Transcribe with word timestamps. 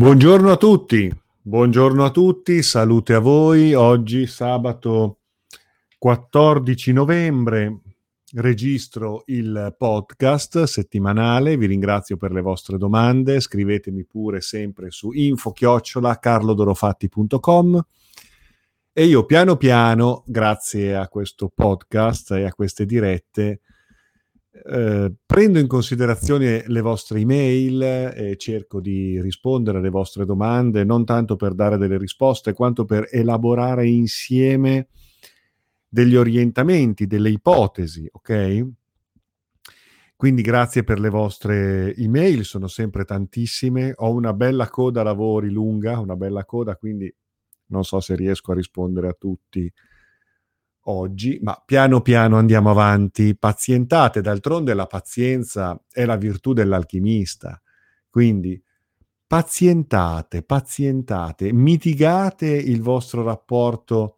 Buongiorno 0.00 0.50
a 0.50 0.56
tutti, 0.56 1.12
buongiorno 1.42 2.06
a 2.06 2.10
tutti, 2.10 2.62
salute 2.62 3.12
a 3.12 3.18
voi. 3.18 3.74
Oggi 3.74 4.26
sabato 4.26 5.18
14 5.98 6.94
novembre 6.94 7.80
registro 8.32 9.24
il 9.26 9.74
podcast 9.76 10.62
settimanale, 10.62 11.58
vi 11.58 11.66
ringrazio 11.66 12.16
per 12.16 12.32
le 12.32 12.40
vostre 12.40 12.78
domande, 12.78 13.40
scrivetemi 13.40 14.06
pure 14.06 14.40
sempre 14.40 14.90
su 14.90 15.12
info-carlodorofatti.com 15.12 17.84
e 18.94 19.04
io 19.04 19.26
piano 19.26 19.58
piano, 19.58 20.22
grazie 20.24 20.96
a 20.96 21.08
questo 21.08 21.52
podcast 21.54 22.30
e 22.30 22.44
a 22.44 22.54
queste 22.54 22.86
dirette, 22.86 23.60
eh, 24.64 25.12
prendo 25.26 25.58
in 25.58 25.66
considerazione 25.66 26.64
le 26.66 26.80
vostre 26.80 27.20
email 27.20 27.82
e 27.82 28.36
cerco 28.36 28.80
di 28.80 29.20
rispondere 29.20 29.78
alle 29.78 29.90
vostre 29.90 30.24
domande, 30.24 30.84
non 30.84 31.04
tanto 31.04 31.36
per 31.36 31.54
dare 31.54 31.76
delle 31.76 31.98
risposte, 31.98 32.52
quanto 32.52 32.84
per 32.84 33.08
elaborare 33.10 33.86
insieme 33.86 34.88
degli 35.88 36.16
orientamenti, 36.16 37.06
delle 37.06 37.30
ipotesi, 37.30 38.08
ok? 38.10 38.66
Quindi 40.14 40.42
grazie 40.42 40.84
per 40.84 41.00
le 41.00 41.08
vostre 41.08 41.94
email, 41.96 42.44
sono 42.44 42.66
sempre 42.66 43.04
tantissime. 43.04 43.94
Ho 43.96 44.12
una 44.12 44.34
bella 44.34 44.68
coda 44.68 45.02
lavori 45.02 45.50
lunga, 45.50 45.98
una 45.98 46.14
bella 46.14 46.44
coda, 46.44 46.76
quindi 46.76 47.10
non 47.66 47.84
so 47.84 48.00
se 48.00 48.16
riesco 48.16 48.52
a 48.52 48.54
rispondere 48.54 49.08
a 49.08 49.16
tutti 49.18 49.72
oggi, 50.84 51.38
ma 51.42 51.60
piano 51.64 52.00
piano 52.00 52.38
andiamo 52.38 52.70
avanti, 52.70 53.36
pazientate, 53.36 54.20
d'altronde 54.20 54.74
la 54.74 54.86
pazienza 54.86 55.80
è 55.90 56.04
la 56.04 56.16
virtù 56.16 56.52
dell'alchimista, 56.52 57.60
quindi 58.08 58.60
pazientate, 59.26 60.42
pazientate, 60.42 61.52
mitigate 61.52 62.48
il 62.48 62.82
vostro 62.82 63.22
rapporto 63.22 64.16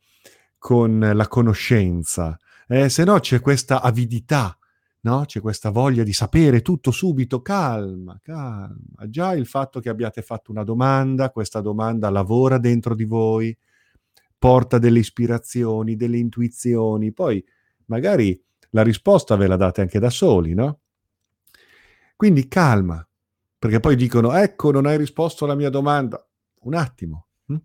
con 0.58 1.10
la 1.12 1.28
conoscenza, 1.28 2.38
eh, 2.68 2.88
se 2.88 3.04
no 3.04 3.18
c'è 3.18 3.40
questa 3.40 3.82
avidità, 3.82 4.56
no? 5.00 5.24
c'è 5.26 5.40
questa 5.40 5.70
voglia 5.70 6.02
di 6.02 6.12
sapere 6.12 6.62
tutto 6.62 6.90
subito, 6.90 7.42
calma, 7.42 8.18
calma, 8.22 9.06
già 9.08 9.34
il 9.34 9.46
fatto 9.46 9.80
che 9.80 9.88
abbiate 9.88 10.22
fatto 10.22 10.50
una 10.50 10.64
domanda, 10.64 11.30
questa 11.30 11.60
domanda 11.60 12.08
lavora 12.08 12.58
dentro 12.58 12.94
di 12.94 13.04
voi, 13.04 13.56
porta 14.42 14.78
delle 14.78 14.98
ispirazioni, 14.98 15.94
delle 15.94 16.18
intuizioni, 16.18 17.12
poi 17.12 17.44
magari 17.84 18.42
la 18.70 18.82
risposta 18.82 19.36
ve 19.36 19.46
la 19.46 19.54
date 19.54 19.82
anche 19.82 20.00
da 20.00 20.10
soli, 20.10 20.52
no? 20.52 20.80
Quindi 22.16 22.48
calma, 22.48 23.08
perché 23.56 23.78
poi 23.78 23.94
dicono, 23.94 24.32
ecco, 24.32 24.72
non 24.72 24.86
hai 24.86 24.96
risposto 24.96 25.44
alla 25.44 25.54
mia 25.54 25.70
domanda. 25.70 26.28
Un 26.62 26.74
attimo. 26.74 27.28
Hm? 27.46 27.56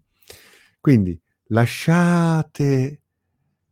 Quindi 0.80 1.20
lasciate 1.46 3.02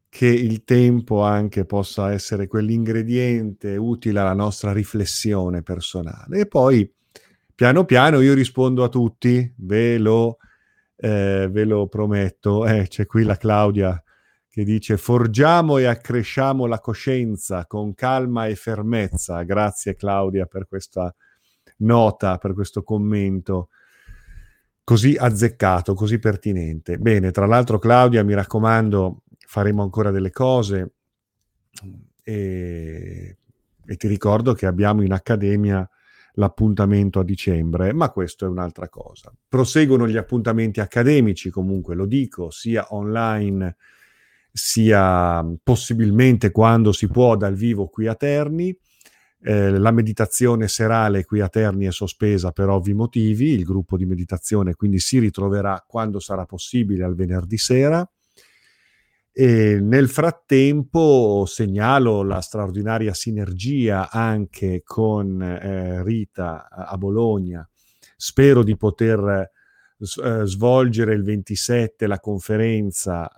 che 0.10 0.26
il 0.26 0.64
tempo 0.64 1.22
anche 1.22 1.64
possa 1.66 2.12
essere 2.12 2.48
quell'ingrediente 2.48 3.78
utile 3.78 4.22
alla 4.22 4.34
nostra 4.34 4.74
riflessione 4.74 5.62
personale. 5.62 6.40
E 6.40 6.48
poi, 6.48 6.92
piano 7.54 7.86
piano, 7.86 8.20
io 8.22 8.34
rispondo 8.34 8.84
a 8.84 8.90
tutti, 8.90 9.54
ve 9.58 10.00
lo 10.00 10.38
eh, 10.96 11.48
ve 11.52 11.64
lo 11.66 11.88
prometto. 11.88 12.66
Eh, 12.66 12.88
c'è 12.88 13.06
qui 13.06 13.24
la 13.24 13.38
Claudia 13.38 14.02
che 14.48 14.64
dice 14.64 14.96
forgiamo 14.96 15.78
e 15.78 15.86
accresciamo 15.86 16.66
la 16.66 16.80
coscienza 16.80 17.66
con 17.66 17.94
calma 17.94 18.48
e 18.48 18.56
fermezza. 18.56 19.44
Grazie 19.44 19.96
Claudia 19.96 20.46
per 20.46 20.68
questa 20.68 21.14
nota, 21.78 22.38
per 22.38 22.54
questo 22.54 22.84
commento 22.84 23.70
così 24.86 25.16
azzeccato, 25.20 25.94
così 25.94 26.20
pertinente. 26.20 26.98
Bene, 26.98 27.32
tra 27.32 27.48
l'altro 27.48 27.80
Claudia, 27.80 28.24
mi 28.24 28.34
raccomando, 28.34 29.24
faremo 29.46 29.82
ancora 29.82 30.12
delle 30.12 30.30
cose 30.30 30.94
e, 32.24 33.38
e 33.86 33.96
ti 33.98 34.08
ricordo 34.08 34.54
che 34.54 34.68
abbiamo 34.68 35.02
in 35.02 35.12
accademia 35.12 35.90
l'appuntamento 36.36 37.20
a 37.20 37.24
dicembre, 37.24 37.94
ma 37.94 38.10
questo 38.10 38.46
è 38.46 38.48
un'altra 38.48 38.90
cosa. 38.90 39.34
Proseguono 39.48 40.08
gli 40.08 40.18
appuntamenti 40.18 40.80
accademici, 40.80 41.50
comunque 41.50 41.96
lo 41.96 42.06
dico, 42.06 42.50
sia 42.50 42.88
online 42.90 43.76
sia 44.52 45.46
possibilmente 45.62 46.50
quando 46.52 46.94
si 46.94 47.10
può 47.10 47.36
dal 47.36 47.56
vivo 47.56 47.88
qui 47.88 48.08
a 48.08 48.16
Terni. 48.16 48.76
Eh, 49.42 49.70
la 49.78 49.92
meditazione 49.92 50.70
serale 50.70 51.26
qui 51.26 51.42
a 51.42 51.50
Terni 51.50 51.86
è 51.86 51.92
sospesa 51.92 52.52
per 52.52 52.70
ovvi 52.70 52.94
motivi, 52.94 53.50
il 53.50 53.64
gruppo 53.64 53.98
di 53.98 54.06
meditazione 54.06 54.74
quindi 54.74 55.00
si 55.00 55.20
ritroverà 55.20 55.84
quando 55.86 56.20
sarà 56.20 56.46
possibile 56.46 57.04
al 57.04 57.16
venerdì 57.16 57.58
sera. 57.58 58.10
E 59.38 59.82
nel 59.82 60.08
frattempo 60.08 61.44
segnalo 61.46 62.24
la 62.24 62.40
straordinaria 62.40 63.14
sinergia 63.14 64.10
anche 64.10 64.82
con 64.82 65.42
eh, 65.42 66.02
Rita 66.04 66.70
a 66.70 66.98
Bologna. 66.98 67.70
Spero 68.16 68.64
di 68.64 68.78
poter 68.78 69.52
eh, 70.00 70.42
svolgere 70.46 71.14
il 71.14 71.24
27 71.24 72.08
la 72.08 72.22
conferenza 72.22 73.28
eh, 73.28 73.34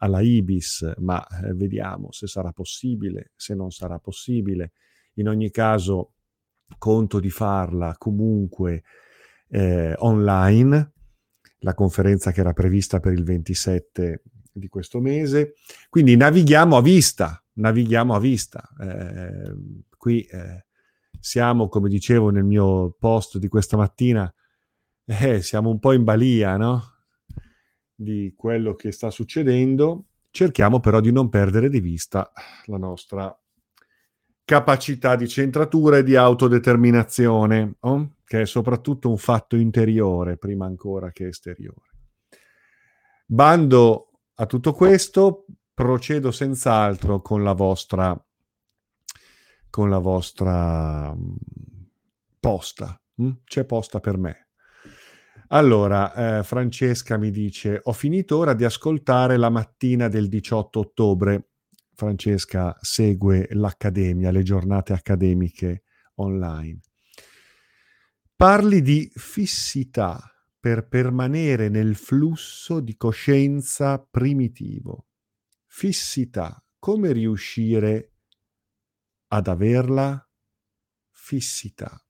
alla 0.00 0.20
Ibis, 0.20 0.92
ma 0.98 1.26
eh, 1.26 1.54
vediamo 1.54 2.12
se 2.12 2.26
sarà 2.26 2.52
possibile, 2.52 3.32
se 3.36 3.54
non 3.54 3.70
sarà 3.70 3.98
possibile. 3.98 4.72
In 5.14 5.28
ogni 5.28 5.50
caso 5.50 6.12
conto 6.76 7.20
di 7.20 7.30
farla 7.30 7.94
comunque 7.96 8.82
eh, 9.48 9.94
online, 9.96 10.92
la 11.60 11.72
conferenza 11.72 12.32
che 12.32 12.40
era 12.40 12.52
prevista 12.52 13.00
per 13.00 13.14
il 13.14 13.24
27 13.24 14.20
di 14.58 14.68
questo 14.68 15.00
mese. 15.00 15.54
Quindi 15.88 16.16
navighiamo 16.16 16.76
a 16.76 16.82
vista, 16.82 17.42
navighiamo 17.54 18.14
a 18.14 18.18
vista. 18.18 18.68
Eh, 18.80 19.54
qui 19.96 20.22
eh, 20.22 20.66
siamo, 21.20 21.68
come 21.68 21.88
dicevo 21.88 22.30
nel 22.30 22.44
mio 22.44 22.94
post 22.98 23.38
di 23.38 23.48
questa 23.48 23.76
mattina, 23.76 24.32
eh, 25.04 25.42
siamo 25.42 25.70
un 25.70 25.78
po' 25.78 25.92
in 25.92 26.04
balia, 26.04 26.56
no? 26.56 26.82
Di 27.94 28.34
quello 28.36 28.74
che 28.74 28.92
sta 28.92 29.10
succedendo. 29.10 30.06
Cerchiamo 30.30 30.80
però 30.80 31.00
di 31.00 31.12
non 31.12 31.28
perdere 31.28 31.70
di 31.70 31.80
vista 31.80 32.30
la 32.66 32.76
nostra 32.76 33.34
capacità 34.44 35.16
di 35.16 35.26
centratura 35.26 35.98
e 35.98 36.02
di 36.04 36.14
autodeterminazione, 36.14 37.76
oh? 37.80 38.16
che 38.24 38.42
è 38.42 38.46
soprattutto 38.46 39.08
un 39.08 39.16
fatto 39.16 39.56
interiore 39.56 40.36
prima 40.36 40.66
ancora 40.66 41.10
che 41.10 41.28
esteriore. 41.28 41.90
Bando 43.26 44.15
a 44.38 44.46
tutto 44.46 44.74
questo 44.74 45.46
procedo 45.72 46.30
senz'altro 46.30 47.22
con 47.22 47.42
la 47.42 47.52
vostra, 47.52 48.18
con 49.70 49.88
la 49.88 49.98
vostra 49.98 51.14
posta. 52.38 53.00
C'è 53.44 53.64
posta 53.64 54.00
per 54.00 54.18
me. 54.18 54.48
Allora, 55.48 56.38
eh, 56.38 56.42
Francesca 56.42 57.16
mi 57.16 57.30
dice, 57.30 57.80
ho 57.82 57.92
finito 57.92 58.36
ora 58.36 58.52
di 58.52 58.64
ascoltare 58.64 59.36
la 59.36 59.48
mattina 59.48 60.08
del 60.08 60.28
18 60.28 60.80
ottobre. 60.80 61.50
Francesca 61.94 62.76
segue 62.80 63.48
l'Accademia, 63.52 64.30
le 64.30 64.42
giornate 64.42 64.92
accademiche 64.92 65.84
online. 66.16 66.80
Parli 68.34 68.82
di 68.82 69.10
fissità 69.14 70.35
per 70.58 70.88
permanere 70.88 71.68
nel 71.68 71.94
flusso 71.94 72.80
di 72.80 72.96
coscienza 72.96 73.98
primitivo. 73.98 75.06
Fissità. 75.66 76.62
Come 76.78 77.12
riuscire 77.12 78.12
ad 79.28 79.46
averla? 79.48 80.28
Fissità. 81.10 82.00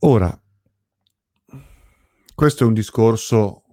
Ora, 0.00 0.42
questo 2.34 2.62
è 2.62 2.66
un 2.66 2.74
discorso 2.74 3.64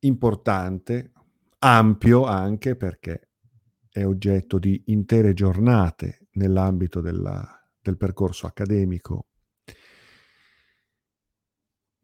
importante, 0.00 1.12
ampio 1.58 2.24
anche 2.24 2.76
perché 2.76 3.30
è 3.90 4.04
oggetto 4.04 4.58
di 4.58 4.84
intere 4.86 5.32
giornate 5.32 6.28
nell'ambito 6.32 7.00
della, 7.00 7.44
del 7.80 7.96
percorso 7.96 8.46
accademico 8.46 9.26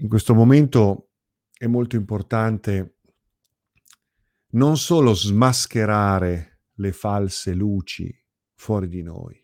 in 0.03 0.09
questo 0.09 0.35
momento 0.35 1.11
è 1.57 1.67
molto 1.67 1.95
importante 1.95 2.99
non 4.51 4.77
solo 4.77 5.15
smascherare 5.15 6.61
le 6.75 6.93
false 6.93 7.55
luci 7.55 8.13
fuori 8.55 8.89
di 8.89 9.03
noi, 9.03 9.41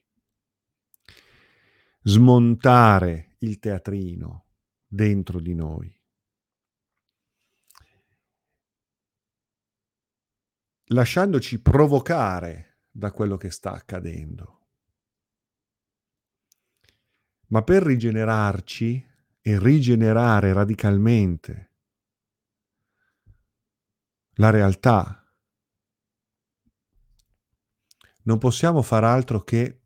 smontare 2.03 3.37
il 3.39 3.59
teatrino 3.59 4.47
dentro 4.87 5.41
di 5.41 5.55
noi. 5.55 5.93
lasciandoci 10.91 11.61
provocare 11.61 12.79
da 12.91 13.13
quello 13.13 13.37
che 13.37 13.51
sta 13.51 13.73
accadendo. 13.73 14.69
Ma 17.49 17.63
per 17.63 17.83
rigenerarci 17.83 19.08
e 19.49 19.59
rigenerare 19.59 20.53
radicalmente 20.53 21.73
la 24.33 24.50
realtà, 24.50 25.27
non 28.25 28.37
possiamo 28.37 28.83
far 28.83 29.05
altro 29.05 29.43
che 29.45 29.81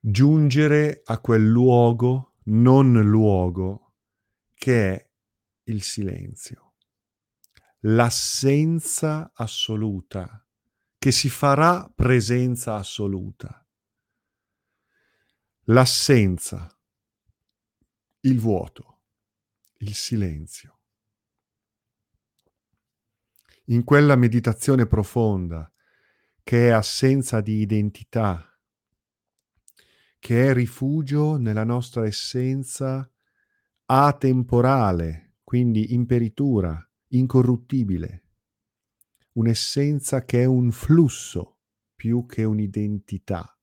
giungere 0.00 1.02
a 1.04 1.20
quel 1.20 1.46
luogo, 1.46 2.38
non 2.46 3.00
luogo, 3.00 3.94
che 4.52 4.92
è 4.92 5.10
il 5.66 5.84
silenzio, 5.84 6.74
l'assenza 7.82 9.30
assoluta, 9.32 10.44
che 10.98 11.12
si 11.12 11.30
farà 11.30 11.88
presenza 11.94 12.74
assoluta, 12.74 13.64
l'assenza, 15.66 16.74
il 18.22 18.38
vuoto, 18.38 19.00
il 19.78 19.94
silenzio. 19.94 20.78
In 23.66 23.84
quella 23.84 24.16
meditazione 24.16 24.86
profonda 24.86 25.72
che 26.42 26.68
è 26.68 26.70
assenza 26.70 27.40
di 27.40 27.60
identità, 27.60 28.46
che 30.18 30.48
è 30.48 30.52
rifugio 30.52 31.36
nella 31.36 31.64
nostra 31.64 32.04
essenza 32.04 33.10
atemporale, 33.86 35.36
quindi 35.42 35.94
imperitura, 35.94 36.78
incorruttibile, 37.08 38.24
un'essenza 39.32 40.24
che 40.24 40.42
è 40.42 40.44
un 40.44 40.70
flusso 40.72 41.60
più 41.94 42.26
che 42.26 42.44
un'identità, 42.44 43.58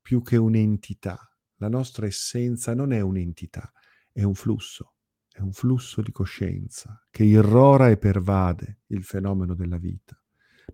più 0.00 0.22
che 0.22 0.36
un'entità. 0.36 1.35
La 1.56 1.68
nostra 1.68 2.06
essenza 2.06 2.74
non 2.74 2.92
è 2.92 3.00
un'entità, 3.00 3.72
è 4.12 4.22
un 4.22 4.34
flusso, 4.34 4.94
è 5.30 5.40
un 5.40 5.52
flusso 5.52 6.02
di 6.02 6.12
coscienza 6.12 7.06
che 7.10 7.24
irrora 7.24 7.88
e 7.88 7.96
pervade 7.96 8.80
il 8.88 9.04
fenomeno 9.04 9.54
della 9.54 9.78
vita, 9.78 10.20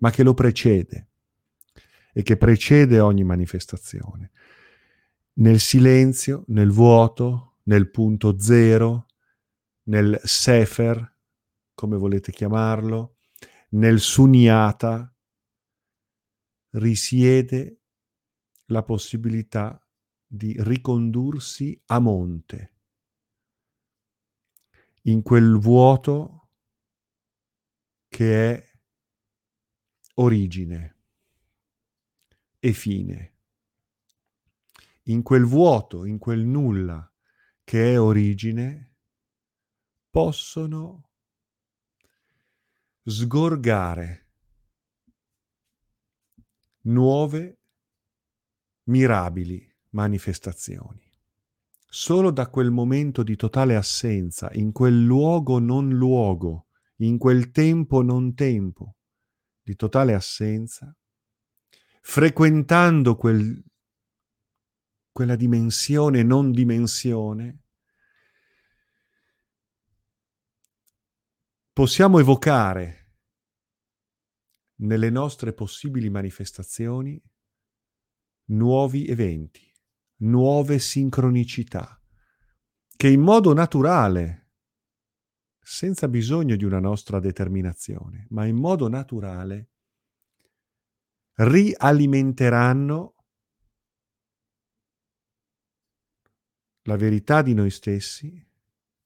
ma 0.00 0.10
che 0.10 0.22
lo 0.22 0.34
precede 0.34 1.08
e 2.12 2.22
che 2.22 2.36
precede 2.36 3.00
ogni 3.00 3.24
manifestazione. 3.24 4.32
Nel 5.34 5.60
silenzio, 5.60 6.44
nel 6.48 6.70
vuoto, 6.70 7.56
nel 7.64 7.90
punto 7.90 8.38
zero, 8.38 9.06
nel 9.84 10.20
sefer, 10.22 11.16
come 11.74 11.96
volete 11.96 12.32
chiamarlo, 12.32 13.16
nel 13.70 14.00
sunyata, 14.00 15.12
risiede 16.70 17.80
la 18.66 18.82
possibilità 18.82 19.81
di 20.34 20.54
ricondursi 20.60 21.78
a 21.88 21.98
monte, 21.98 22.72
in 25.02 25.20
quel 25.20 25.58
vuoto 25.58 26.48
che 28.08 28.54
è 28.54 28.72
origine 30.14 30.96
e 32.58 32.72
fine. 32.72 33.36
In 35.06 35.22
quel 35.22 35.44
vuoto, 35.44 36.06
in 36.06 36.16
quel 36.16 36.46
nulla 36.46 37.12
che 37.62 37.92
è 37.92 38.00
origine, 38.00 38.94
possono 40.08 41.10
sgorgare 43.02 44.30
nuove, 46.84 47.60
mirabili 48.84 49.71
manifestazioni. 49.92 51.10
Solo 51.86 52.30
da 52.30 52.48
quel 52.48 52.70
momento 52.70 53.22
di 53.22 53.36
totale 53.36 53.76
assenza, 53.76 54.50
in 54.52 54.72
quel 54.72 55.02
luogo 55.02 55.58
non 55.58 55.88
luogo, 55.90 56.68
in 56.96 57.18
quel 57.18 57.50
tempo 57.50 58.02
non 58.02 58.34
tempo, 58.34 58.96
di 59.62 59.76
totale 59.76 60.14
assenza, 60.14 60.94
frequentando 62.00 63.16
quel 63.16 63.62
quella 65.12 65.36
dimensione 65.36 66.22
non 66.22 66.50
dimensione, 66.50 67.60
possiamo 71.72 72.18
evocare 72.18 73.16
nelle 74.76 75.10
nostre 75.10 75.52
possibili 75.52 76.08
manifestazioni 76.08 77.22
nuovi 78.46 79.06
eventi, 79.06 79.71
nuove 80.22 80.78
sincronicità, 80.78 82.00
che 82.96 83.08
in 83.08 83.20
modo 83.20 83.52
naturale, 83.52 84.50
senza 85.58 86.08
bisogno 86.08 86.56
di 86.56 86.64
una 86.64 86.80
nostra 86.80 87.18
determinazione, 87.20 88.26
ma 88.30 88.44
in 88.44 88.56
modo 88.56 88.88
naturale, 88.88 89.70
rialimenteranno 91.34 93.14
la 96.82 96.96
verità 96.96 97.42
di 97.42 97.54
noi 97.54 97.70
stessi 97.70 98.44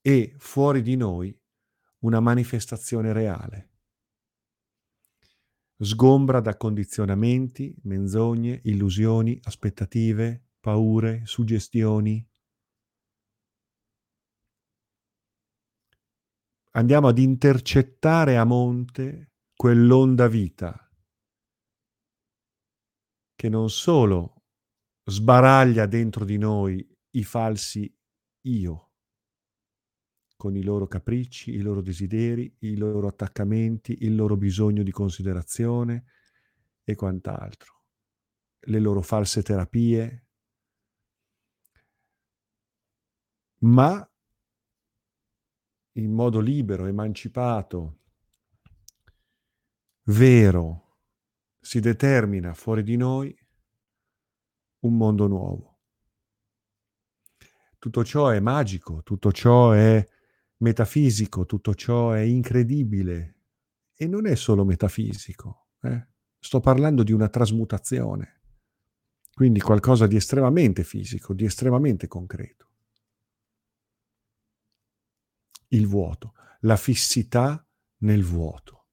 e 0.00 0.34
fuori 0.38 0.82
di 0.82 0.96
noi 0.96 1.38
una 2.00 2.20
manifestazione 2.20 3.12
reale. 3.12 3.70
Sgombra 5.78 6.40
da 6.40 6.56
condizionamenti, 6.56 7.74
menzogne, 7.82 8.60
illusioni, 8.64 9.38
aspettative, 9.42 10.45
paure, 10.66 11.24
suggestioni. 11.26 12.28
Andiamo 16.72 17.06
ad 17.06 17.18
intercettare 17.18 18.36
a 18.36 18.42
monte 18.42 19.34
quell'onda 19.54 20.26
vita 20.26 20.90
che 23.36 23.48
non 23.48 23.70
solo 23.70 24.42
sbaraglia 25.04 25.86
dentro 25.86 26.24
di 26.24 26.36
noi 26.36 26.84
i 27.10 27.22
falsi 27.22 27.96
io, 28.46 28.90
con 30.34 30.56
i 30.56 30.64
loro 30.64 30.88
capricci, 30.88 31.54
i 31.54 31.60
loro 31.60 31.80
desideri, 31.80 32.56
i 32.62 32.76
loro 32.76 33.06
attaccamenti, 33.06 33.98
il 34.00 34.16
loro 34.16 34.36
bisogno 34.36 34.82
di 34.82 34.90
considerazione 34.90 36.06
e 36.82 36.96
quant'altro, 36.96 37.84
le 38.58 38.80
loro 38.80 39.00
false 39.00 39.44
terapie, 39.44 40.25
ma 43.60 44.08
in 45.92 46.12
modo 46.12 46.40
libero, 46.40 46.86
emancipato, 46.86 48.00
vero, 50.04 50.98
si 51.58 51.80
determina 51.80 52.54
fuori 52.54 52.82
di 52.82 52.96
noi 52.96 53.36
un 54.80 54.96
mondo 54.96 55.26
nuovo. 55.26 55.80
Tutto 57.78 58.04
ciò 58.04 58.28
è 58.28 58.40
magico, 58.40 59.02
tutto 59.02 59.32
ciò 59.32 59.72
è 59.72 60.06
metafisico, 60.58 61.46
tutto 61.46 61.75
ciò 61.75 62.12
è 62.12 62.20
incredibile 62.20 63.34
e 63.94 64.06
non 64.06 64.26
è 64.26 64.34
solo 64.34 64.64
metafisico. 64.64 65.68
Eh? 65.82 66.06
Sto 66.38 66.60
parlando 66.60 67.02
di 67.02 67.12
una 67.12 67.28
trasmutazione, 67.28 68.40
quindi 69.34 69.60
qualcosa 69.60 70.06
di 70.06 70.16
estremamente 70.16 70.84
fisico, 70.84 71.34
di 71.34 71.44
estremamente 71.44 72.06
concreto. 72.06 72.65
Il 75.68 75.87
vuoto, 75.87 76.35
la 76.61 76.76
fissità 76.76 77.66
nel 77.99 78.25
vuoto. 78.25 78.87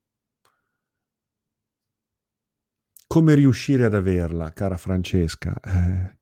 Come 3.08 3.36
riuscire 3.36 3.86
ad 3.86 3.94
averla, 3.94 4.54
cara 4.54 4.78
Francesca? 4.78 5.56
Eh, 5.60 6.18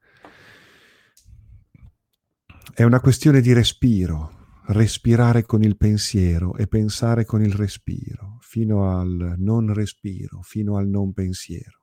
è 2.74 2.84
una 2.84 3.00
questione 3.00 3.42
di 3.42 3.54
respiro, 3.54 4.60
respirare 4.68 5.46
con 5.46 5.64
il 5.64 5.78
pensiero 5.78 6.56
e 6.56 6.68
pensare 6.68 7.26
con 7.26 7.42
il 7.44 7.54
respiro, 7.54 8.38
fino 8.42 8.98
al 9.00 9.36
non 9.38 9.74
respiro, 9.74 10.42
fino 10.42 10.78
al 10.78 10.88
non 10.88 11.14
pensiero. 11.14 11.80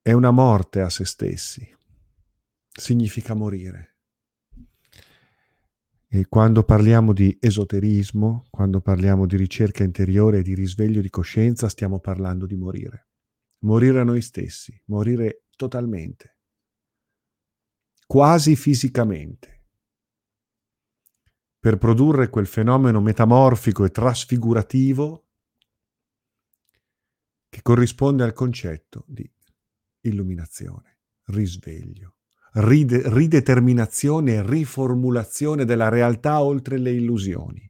È 0.00 0.12
una 0.12 0.30
morte 0.30 0.80
a 0.80 0.90
se 0.90 1.04
stessi, 1.04 1.76
significa 2.70 3.34
morire. 3.34 3.97
E 6.10 6.26
quando 6.26 6.64
parliamo 6.64 7.12
di 7.12 7.36
esoterismo, 7.38 8.46
quando 8.50 8.80
parliamo 8.80 9.26
di 9.26 9.36
ricerca 9.36 9.84
interiore 9.84 10.38
e 10.38 10.42
di 10.42 10.54
risveglio 10.54 11.02
di 11.02 11.10
coscienza, 11.10 11.68
stiamo 11.68 12.00
parlando 12.00 12.46
di 12.46 12.56
morire. 12.56 13.08
Morire 13.64 14.00
a 14.00 14.04
noi 14.04 14.22
stessi, 14.22 14.80
morire 14.86 15.44
totalmente. 15.54 16.38
Quasi 18.06 18.56
fisicamente, 18.56 19.66
per 21.58 21.76
produrre 21.76 22.30
quel 22.30 22.46
fenomeno 22.46 23.02
metamorfico 23.02 23.84
e 23.84 23.90
trasfigurativo 23.90 25.26
che 27.50 27.60
corrisponde 27.60 28.22
al 28.22 28.32
concetto 28.32 29.04
di 29.06 29.30
illuminazione, 30.02 31.00
risveglio, 31.24 32.17
ride- 32.52 33.02
rideterminazione 33.12 34.34
e 34.34 34.46
riformulazione 34.46 35.64
della 35.64 35.88
realtà 35.88 36.40
oltre 36.42 36.78
le 36.78 36.92
illusioni. 36.92 37.66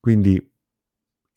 Quindi 0.00 0.52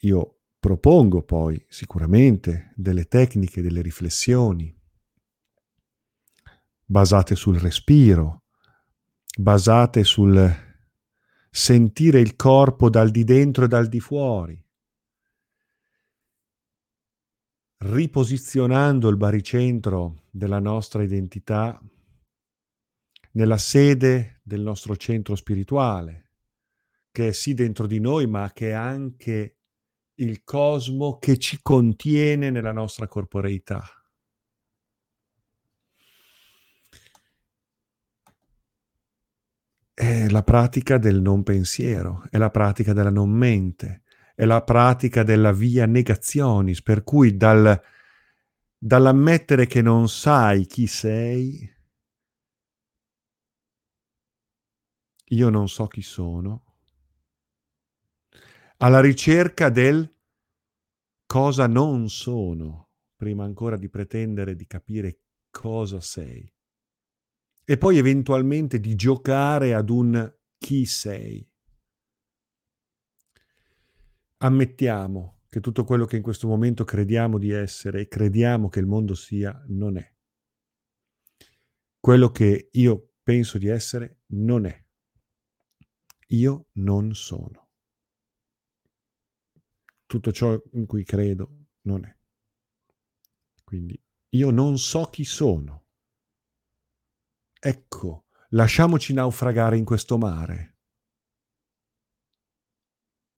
io 0.04 0.40
propongo 0.60 1.24
poi 1.24 1.64
sicuramente 1.68 2.72
delle 2.76 3.06
tecniche, 3.06 3.62
delle 3.62 3.82
riflessioni 3.82 4.74
basate 6.86 7.36
sul 7.36 7.58
respiro, 7.58 8.44
basate 9.38 10.04
sul 10.04 10.70
sentire 11.50 12.20
il 12.20 12.36
corpo 12.36 12.90
dal 12.90 13.12
di 13.12 13.24
dentro 13.24 13.66
e 13.66 13.68
dal 13.68 13.88
di 13.88 14.00
fuori, 14.00 14.62
riposizionando 17.84 19.10
il 19.10 19.18
baricentro 19.18 20.24
della 20.30 20.60
nostra 20.60 21.02
identità 21.02 21.82
nella 23.32 23.58
sede 23.58 24.42
del 24.44 24.62
nostro 24.62 24.96
centro 24.96 25.36
spirituale, 25.36 26.30
che 27.12 27.30
è 27.30 27.32
sì 27.32 27.54
dentro 27.54 27.88
di 27.88 28.00
noi, 28.00 28.28
ma 28.28 28.52
che 28.54 28.70
è 28.70 28.74
anche 28.74 29.58
il 30.16 30.44
cosmo 30.44 31.18
che 31.18 31.38
ci 31.38 31.60
contiene 31.62 32.52
nella 32.52 32.72
nostra 32.72 33.08
corporeità. 33.08 33.84
È 39.94 40.28
la 40.30 40.44
pratica 40.44 40.98
del 40.98 41.20
non 41.20 41.42
pensiero, 41.42 42.26
è 42.30 42.38
la 42.38 42.50
pratica 42.52 42.94
della 42.94 43.10
non 43.10 43.32
mente, 43.32 44.04
è 44.42 44.46
la 44.46 44.64
pratica 44.64 45.22
della 45.22 45.52
via 45.52 45.86
negazionis, 45.86 46.82
per 46.82 47.04
cui 47.04 47.38
dal, 47.38 47.80
dall'ammettere 48.76 49.68
che 49.68 49.84
non 49.84 50.10
sai 50.10 50.66
chi 50.66 50.88
sei, 50.88 51.72
io 55.26 55.50
non 55.50 55.70
so 55.70 55.86
chi 55.86 56.02
sono, 56.02 56.74
alla 58.78 59.00
ricerca 59.00 59.70
del 59.70 60.12
cosa 61.28 61.68
non 61.68 62.10
sono, 62.10 62.90
prima 63.16 63.44
ancora 63.44 63.78
di 63.78 63.90
pretendere 63.90 64.56
di 64.56 64.66
capire 64.66 65.20
cosa 65.52 66.02
sei. 66.02 66.52
E 67.64 67.78
poi 67.78 68.00
eventualmente 68.00 68.80
di 68.80 68.96
giocare 68.96 69.76
ad 69.76 69.92
un 69.92 70.36
chi 70.58 70.88
sei. 70.88 71.48
Ammettiamo 74.44 75.42
che 75.50 75.60
tutto 75.60 75.84
quello 75.84 76.06
che 76.06 76.18
in 76.18 76.22
questo 76.22 76.48
momento 76.48 76.84
crediamo 76.84 77.38
di 77.38 77.52
essere 77.52 78.02
e 78.02 78.08
crediamo 78.08 78.70
che 78.70 78.80
il 78.80 78.86
mondo 78.88 79.14
sia, 79.14 79.64
non 79.68 79.98
è. 79.98 80.14
Quello 82.00 82.32
che 82.32 82.70
io 82.72 83.14
penso 83.22 83.58
di 83.58 83.68
essere 83.68 84.22
non 84.28 84.66
è. 84.66 84.84
Io 86.28 86.68
non 86.74 87.14
sono 87.14 87.62
tutto 90.12 90.34
ciò 90.34 90.62
in 90.74 90.86
cui 90.86 91.06
credo 91.06 91.68
non 91.84 92.04
è. 92.04 92.14
Quindi 93.64 93.98
io 94.32 94.50
non 94.50 94.78
so 94.78 95.06
chi 95.06 95.24
sono. 95.24 95.86
Ecco, 97.58 98.26
lasciamoci 98.50 99.14
naufragare 99.14 99.78
in 99.78 99.86
questo 99.86 100.18
mare. 100.18 100.71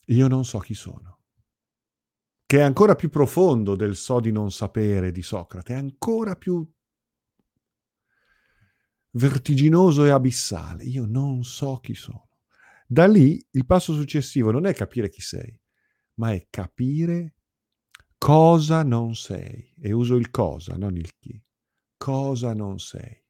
Io 0.08 0.28
non 0.28 0.44
so 0.44 0.60
chi 0.60 0.74
sono. 0.74 1.20
Che 2.46 2.58
è 2.58 2.62
ancora 2.62 2.96
più 2.96 3.10
profondo 3.10 3.76
del 3.76 3.96
so 3.96 4.20
di 4.20 4.32
non 4.32 4.52
sapere 4.52 5.12
di 5.12 5.22
Socrate, 5.22 5.74
è 5.74 5.78
ancora 5.78 6.36
più 6.36 6.70
vertiginoso 9.12 10.06
e 10.06 10.10
abissale. 10.10 10.84
Io 10.84 11.06
non 11.06 11.44
so 11.44 11.80
chi 11.80 11.96
sono. 11.96 12.30
Da 12.86 13.08
lì 13.08 13.44
il 13.52 13.66
passo 13.66 13.94
successivo 13.94 14.52
non 14.52 14.66
è 14.66 14.74
capire 14.74 15.10
chi 15.10 15.22
sei, 15.22 15.60
ma 16.16 16.34
è 16.34 16.48
capire 16.50 17.36
cosa 18.18 18.84
non 18.84 19.16
sei. 19.16 19.74
E 19.80 19.92
uso 19.92 20.16
il 20.16 20.30
cosa, 20.30 20.76
non 20.76 20.96
il 20.96 21.16
chi. 21.18 21.42
Cosa 21.98 22.54
non 22.54 22.80
sei. 22.80 23.22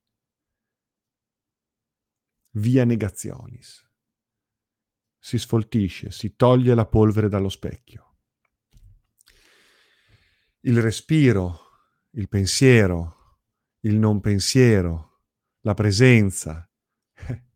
Via 2.56 2.84
negazionis. 2.84 3.90
Si 5.24 5.38
sfoltisce, 5.38 6.12
si 6.12 6.36
toglie 6.36 6.76
la 6.76 6.86
polvere 6.86 7.30
dallo 7.30 7.48
specchio. 7.48 8.18
Il 10.66 10.82
respiro, 10.82 11.60
il 12.12 12.28
pensiero, 12.28 13.38
il 13.82 13.96
non 13.96 14.20
pensiero, 14.20 15.22
la 15.62 15.74
presenza. 15.74 16.70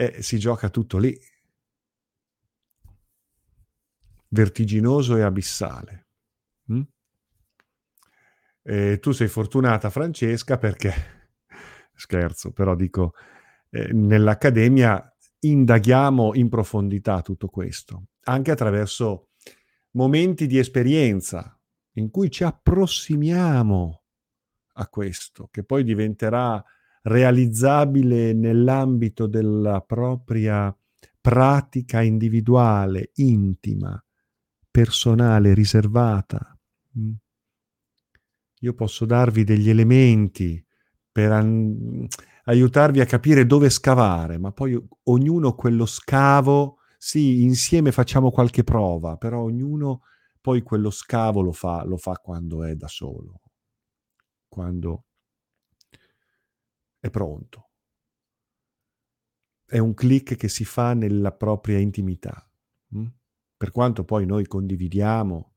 Eh, 0.00 0.22
si 0.22 0.38
gioca 0.38 0.70
tutto 0.70 0.96
lì 0.96 1.14
vertiginoso 4.28 5.16
e 5.16 5.20
abissale. 5.20 6.06
Mm? 6.72 6.80
E 8.62 8.98
tu 8.98 9.12
sei 9.12 9.28
fortunata, 9.28 9.90
Francesca, 9.90 10.56
perché, 10.56 10.94
scherzo, 11.94 12.50
però 12.52 12.74
dico, 12.74 13.12
eh, 13.68 13.92
nell'Accademia 13.92 15.09
indaghiamo 15.40 16.34
in 16.34 16.48
profondità 16.48 17.22
tutto 17.22 17.48
questo, 17.48 18.08
anche 18.24 18.50
attraverso 18.50 19.28
momenti 19.92 20.46
di 20.46 20.58
esperienza 20.58 21.58
in 21.94 22.10
cui 22.10 22.30
ci 22.30 22.44
approssimiamo 22.44 24.02
a 24.74 24.88
questo, 24.88 25.48
che 25.50 25.64
poi 25.64 25.84
diventerà 25.84 26.62
realizzabile 27.02 28.32
nell'ambito 28.32 29.26
della 29.26 29.80
propria 29.80 30.74
pratica 31.20 32.00
individuale, 32.02 33.10
intima, 33.16 34.02
personale, 34.70 35.54
riservata. 35.54 36.58
Mm. 36.98 37.12
Io 38.60 38.74
posso 38.74 39.04
darvi 39.06 39.44
degli 39.44 39.68
elementi 39.70 40.64
per 41.10 41.32
an- 41.32 42.06
aiutarvi 42.44 43.00
a 43.00 43.06
capire 43.06 43.46
dove 43.46 43.70
scavare, 43.70 44.38
ma 44.38 44.52
poi 44.52 44.78
ognuno 45.04 45.54
quello 45.54 45.86
scavo, 45.86 46.78
sì, 46.98 47.42
insieme 47.42 47.92
facciamo 47.92 48.30
qualche 48.30 48.64
prova, 48.64 49.16
però 49.16 49.42
ognuno 49.42 50.02
poi 50.40 50.62
quello 50.62 50.90
scavo 50.90 51.42
lo 51.42 51.52
fa, 51.52 51.84
lo 51.84 51.96
fa 51.96 52.14
quando 52.14 52.64
è 52.64 52.74
da 52.74 52.88
solo, 52.88 53.40
quando 54.48 55.04
è 56.98 57.10
pronto. 57.10 57.68
È 59.64 59.78
un 59.78 59.94
click 59.94 60.36
che 60.36 60.48
si 60.48 60.64
fa 60.64 60.94
nella 60.94 61.32
propria 61.32 61.78
intimità. 61.78 62.44
Mm? 62.96 63.06
per 63.60 63.72
quanto 63.72 64.04
poi 64.04 64.24
noi 64.24 64.46
condividiamo 64.46 65.49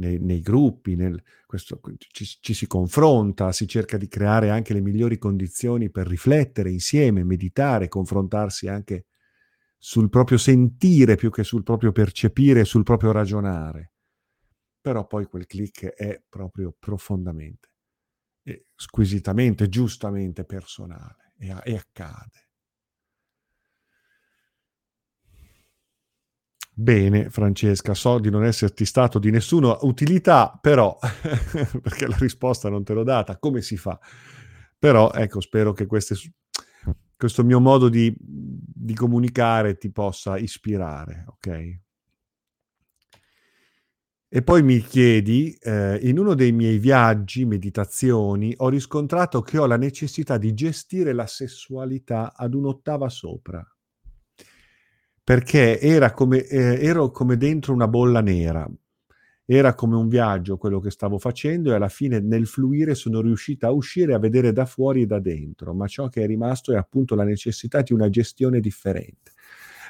nei, 0.00 0.18
nei 0.18 0.40
gruppi, 0.40 0.96
nel, 0.96 1.22
questo, 1.46 1.80
ci, 1.98 2.24
ci, 2.40 2.54
si 2.54 2.66
confronta, 2.66 3.52
si 3.52 3.68
cerca 3.68 3.96
di 3.96 4.08
creare 4.08 4.50
anche 4.50 4.72
le 4.72 4.80
migliori 4.80 5.18
condizioni 5.18 5.90
per 5.90 6.06
riflettere 6.06 6.70
insieme, 6.70 7.22
meditare, 7.22 7.88
confrontarsi 7.88 8.66
anche 8.66 9.06
sul 9.78 10.08
proprio 10.08 10.38
sentire 10.38 11.14
più 11.14 11.30
che 11.30 11.44
sul 11.44 11.62
proprio 11.62 11.92
percepire, 11.92 12.64
sul 12.64 12.82
proprio 12.82 13.12
ragionare. 13.12 13.92
Però 14.80 15.06
poi 15.06 15.26
quel 15.26 15.46
click 15.46 15.86
è 15.86 16.22
proprio 16.28 16.74
profondamente, 16.78 17.68
squisitamente, 18.74 19.68
giustamente 19.68 20.44
personale 20.44 21.34
e, 21.38 21.54
e 21.64 21.76
accade. 21.76 22.49
Bene, 26.80 27.28
Francesca, 27.28 27.92
so 27.92 28.18
di 28.18 28.30
non 28.30 28.42
esserti 28.42 28.86
stato 28.86 29.18
di 29.18 29.30
nessuna 29.30 29.76
utilità, 29.82 30.58
però, 30.58 30.96
perché 31.82 32.06
la 32.06 32.16
risposta 32.18 32.70
non 32.70 32.84
te 32.84 32.94
l'ho 32.94 33.02
data, 33.02 33.36
come 33.38 33.60
si 33.60 33.76
fa? 33.76 34.00
Però, 34.78 35.12
ecco, 35.12 35.42
spero 35.42 35.74
che 35.74 35.84
queste, 35.84 36.16
questo 37.18 37.44
mio 37.44 37.60
modo 37.60 37.90
di, 37.90 38.16
di 38.18 38.94
comunicare 38.94 39.76
ti 39.76 39.92
possa 39.92 40.38
ispirare, 40.38 41.24
ok? 41.26 41.80
E 44.30 44.42
poi 44.42 44.62
mi 44.62 44.80
chiedi, 44.80 45.52
eh, 45.60 45.98
in 46.00 46.18
uno 46.18 46.32
dei 46.32 46.52
miei 46.52 46.78
viaggi, 46.78 47.44
meditazioni, 47.44 48.54
ho 48.56 48.70
riscontrato 48.70 49.42
che 49.42 49.58
ho 49.58 49.66
la 49.66 49.76
necessità 49.76 50.38
di 50.38 50.54
gestire 50.54 51.12
la 51.12 51.26
sessualità 51.26 52.32
ad 52.34 52.54
un'ottava 52.54 53.10
sopra 53.10 53.62
perché 55.22 55.80
era 55.80 56.12
come, 56.12 56.44
eh, 56.44 56.84
ero 56.84 57.10
come 57.10 57.36
dentro 57.36 57.72
una 57.72 57.88
bolla 57.88 58.20
nera. 58.20 58.68
Era 59.44 59.74
come 59.74 59.96
un 59.96 60.06
viaggio 60.06 60.56
quello 60.56 60.78
che 60.78 60.90
stavo 60.90 61.18
facendo 61.18 61.72
e 61.72 61.74
alla 61.74 61.88
fine 61.88 62.20
nel 62.20 62.46
fluire 62.46 62.94
sono 62.94 63.20
riuscita 63.20 63.66
a 63.66 63.72
uscire 63.72 64.14
a 64.14 64.18
vedere 64.20 64.52
da 64.52 64.64
fuori 64.64 65.02
e 65.02 65.06
da 65.06 65.18
dentro, 65.18 65.74
ma 65.74 65.88
ciò 65.88 66.08
che 66.08 66.22
è 66.22 66.26
rimasto 66.26 66.72
è 66.72 66.76
appunto 66.76 67.16
la 67.16 67.24
necessità 67.24 67.82
di 67.82 67.92
una 67.92 68.08
gestione 68.08 68.60
differente. 68.60 69.32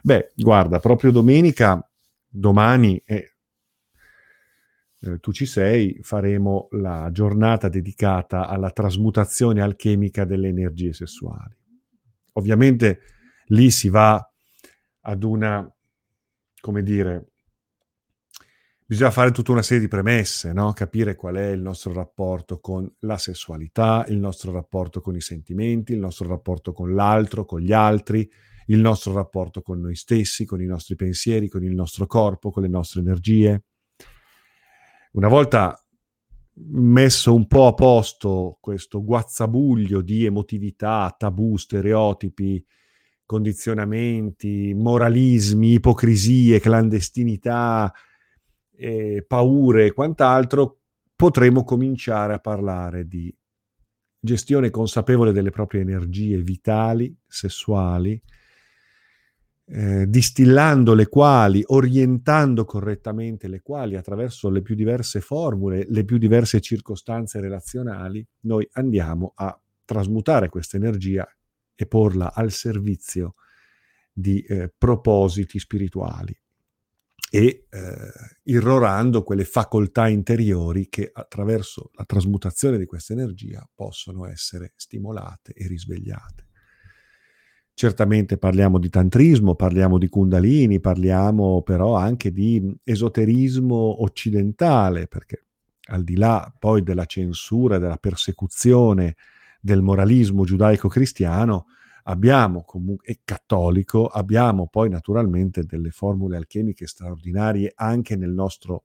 Beh, 0.03 0.33
guarda, 0.35 0.79
proprio 0.79 1.11
domenica, 1.11 1.87
domani, 2.27 3.03
eh, 3.05 3.35
tu 5.21 5.33
ci 5.33 5.47
sei, 5.47 5.99
faremo 6.03 6.69
la 6.73 7.09
giornata 7.11 7.69
dedicata 7.69 8.47
alla 8.47 8.71
trasmutazione 8.71 9.63
alchemica 9.63 10.25
delle 10.25 10.49
energie 10.49 10.93
sessuali. 10.93 11.57
Ovviamente 12.35 13.01
lì 13.47 13.71
si 13.71 13.89
va 13.89 14.30
ad 15.02 15.23
una, 15.23 15.73
come 16.61 16.83
dire, 16.83 17.33
bisogna 18.85 19.12
fare 19.12 19.30
tutta 19.30 19.52
una 19.52 19.62
serie 19.62 19.83
di 19.83 19.88
premesse, 19.88 20.52
no? 20.52 20.73
capire 20.73 21.14
qual 21.14 21.37
è 21.37 21.50
il 21.50 21.61
nostro 21.61 21.92
rapporto 21.92 22.59
con 22.59 22.92
la 23.00 23.19
sessualità, 23.19 24.04
il 24.09 24.19
nostro 24.19 24.50
rapporto 24.50 25.00
con 25.00 25.14
i 25.14 25.21
sentimenti, 25.21 25.92
il 25.92 26.00
nostro 26.00 26.26
rapporto 26.26 26.73
con 26.73 26.95
l'altro, 26.95 27.45
con 27.45 27.61
gli 27.61 27.73
altri, 27.73 28.28
il 28.66 28.80
nostro 28.80 29.12
rapporto 29.12 29.62
con 29.62 29.80
noi 29.80 29.95
stessi, 29.95 30.45
con 30.45 30.61
i 30.61 30.66
nostri 30.66 30.97
pensieri, 30.97 31.49
con 31.49 31.62
il 31.62 31.73
nostro 31.73 32.07
corpo, 32.07 32.50
con 32.50 32.62
le 32.62 32.69
nostre 32.69 33.00
energie. 33.00 33.64
Una 35.12 35.28
volta 35.28 35.80
messo 36.54 37.35
un 37.35 37.47
po' 37.47 37.69
a 37.69 37.75
posto 37.75 38.59
questo 38.61 39.04
guazzabuglio 39.04 40.02
di 40.02 40.25
emotività, 40.25 41.14
tabù, 41.16 41.57
stereotipi, 41.57 42.64
condizionamenti, 43.31 44.75
moralismi, 44.75 45.75
ipocrisie, 45.75 46.59
clandestinità, 46.59 47.93
eh, 48.73 49.25
paure 49.25 49.87
e 49.87 49.93
quant'altro, 49.93 50.81
potremo 51.15 51.63
cominciare 51.63 52.35
a 52.35 52.41
parlare 52.41 53.07
di 53.07 53.33
gestione 54.19 54.71
consapevole 54.71 55.31
delle 55.31 55.51
proprie 55.51 55.83
energie 55.83 56.39
vitali, 56.39 57.17
sessuali, 57.25 58.21
eh, 59.67 60.11
distillando 60.11 60.93
le 60.95 61.07
quali, 61.07 61.63
orientando 61.65 62.65
correttamente 62.65 63.47
le 63.47 63.61
quali 63.61 63.95
attraverso 63.95 64.51
le 64.51 64.61
più 64.61 64.75
diverse 64.75 65.21
formule, 65.21 65.87
le 65.89 66.05
più 66.05 66.19
diverse 66.19 66.61
circostanze 66.61 67.39
relazionali, 67.39 68.27
noi 68.41 68.69
andiamo 68.73 69.35
a 69.37 69.57
trasmutare 69.85 70.49
questa 70.49 70.77
energia 70.77 71.33
e 71.81 71.87
porla 71.87 72.35
al 72.35 72.53
servizio 72.53 73.37
di 74.13 74.43
eh, 74.43 74.71
propositi 74.77 75.59
spirituali 75.59 76.39
e 77.31 77.69
eh, 77.71 77.97
irrorando 78.43 79.23
quelle 79.23 79.45
facoltà 79.47 80.09
interiori 80.09 80.91
che 80.91 81.11
attraverso 81.11 81.91
la 81.95 82.05
trasmutazione 82.05 82.77
di 82.77 82.85
questa 82.85 83.15
energia 83.15 83.67
possono 83.75 84.27
essere 84.27 84.75
stimolate 84.77 85.55
e 85.55 85.67
risvegliate. 85.67 86.49
Certamente 87.73 88.37
parliamo 88.37 88.79
di 88.79 88.91
tantrismo, 88.91 89.55
parliamo 89.55 89.97
di 89.97 90.11
kundalini, 90.11 90.81
parliamo 90.81 91.63
però 91.63 91.95
anche 91.95 92.31
di 92.31 92.77
esoterismo 92.85 94.03
occidentale, 94.03 95.07
perché 95.07 95.47
al 95.87 96.05
di 96.05 96.17
là 96.17 96.53
poi 96.59 96.83
della 96.83 97.07
censura, 97.07 97.79
della 97.79 97.97
persecuzione 97.97 99.17
del 99.61 99.83
moralismo 99.83 100.45
giudaico-cristiano, 100.45 101.67
abbiamo 102.05 102.62
comunque, 102.64 103.07
e 103.07 103.21
cattolico, 103.25 104.07
abbiamo 104.07 104.69
poi 104.69 104.88
naturalmente 104.88 105.64
delle 105.64 105.90
formule 105.90 106.37
alchemiche 106.37 106.87
straordinarie 106.87 107.73
anche 107.75 108.17
nel 108.17 108.33
nostro 108.33 108.85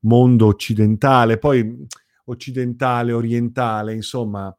mondo 0.00 0.46
occidentale, 0.46 1.38
poi 1.38 1.86
occidentale, 2.26 3.12
orientale, 3.12 3.94
insomma, 3.94 4.54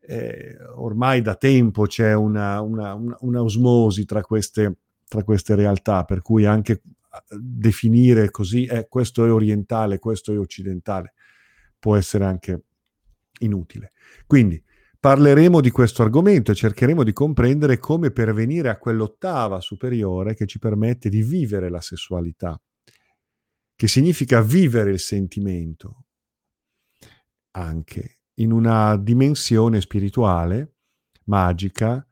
eh, 0.00 0.56
ormai 0.76 1.22
da 1.22 1.34
tempo 1.36 1.84
c'è 1.84 2.14
una, 2.14 2.60
una, 2.60 2.94
una, 2.94 3.16
un'osmosi 3.20 4.04
tra 4.04 4.22
queste, 4.22 4.78
tra 5.06 5.22
queste 5.24 5.54
realtà, 5.54 6.04
per 6.04 6.22
cui 6.22 6.46
anche 6.46 6.72
eh, 6.72 6.82
definire 7.38 8.30
così, 8.30 8.64
eh, 8.64 8.88
questo 8.88 9.24
è 9.24 9.32
orientale, 9.32 9.98
questo 9.98 10.32
è 10.32 10.38
occidentale, 10.38 11.14
può 11.78 11.96
essere 11.96 12.24
anche 12.24 12.62
inutile. 13.40 13.92
Quindi 14.26 14.62
Parleremo 15.00 15.62
di 15.62 15.70
questo 15.70 16.02
argomento 16.02 16.50
e 16.50 16.54
cercheremo 16.54 17.02
di 17.02 17.14
comprendere 17.14 17.78
come 17.78 18.10
pervenire 18.10 18.68
a 18.68 18.76
quell'ottava 18.76 19.58
superiore 19.62 20.34
che 20.34 20.46
ci 20.46 20.58
permette 20.58 21.08
di 21.08 21.22
vivere 21.22 21.70
la 21.70 21.80
sessualità, 21.80 22.60
che 23.74 23.88
significa 23.88 24.42
vivere 24.42 24.90
il 24.90 24.98
sentimento 24.98 26.04
anche 27.52 28.18
in 28.34 28.52
una 28.52 28.98
dimensione 28.98 29.80
spirituale, 29.80 30.74
magica, 31.24 32.06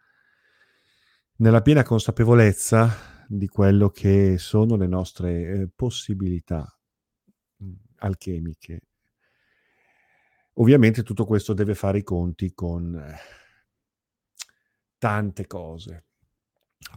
nella 1.40 1.60
piena 1.60 1.82
consapevolezza 1.82 3.26
di 3.28 3.48
quello 3.48 3.90
che 3.90 4.38
sono 4.38 4.76
le 4.76 4.86
nostre 4.86 5.42
eh, 5.42 5.68
possibilità 5.76 6.66
mm, 7.62 7.72
alchemiche 7.96 8.87
Ovviamente 10.60 11.04
tutto 11.04 11.24
questo 11.24 11.52
deve 11.52 11.74
fare 11.74 11.98
i 11.98 12.02
conti 12.02 12.52
con 12.52 12.92
eh, 12.94 13.16
tante 14.98 15.46
cose, 15.46 16.06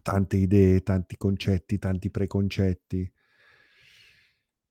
tante 0.02 0.38
idee, 0.38 0.82
tanti 0.82 1.16
concetti, 1.16 1.78
tanti 1.78 2.10
preconcetti, 2.10 3.12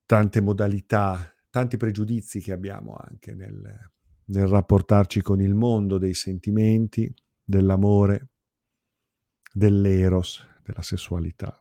tante 0.05 0.41
modalità, 0.41 1.33
tanti 1.49 1.77
pregiudizi 1.77 2.41
che 2.41 2.51
abbiamo 2.51 2.97
anche 2.99 3.33
nel, 3.33 3.91
nel 4.25 4.47
rapportarci 4.47 5.21
con 5.21 5.39
il 5.39 5.55
mondo 5.55 5.97
dei 5.97 6.13
sentimenti, 6.13 7.13
dell'amore, 7.41 8.31
dell'eros, 9.53 10.45
della 10.63 10.81
sessualità. 10.81 11.60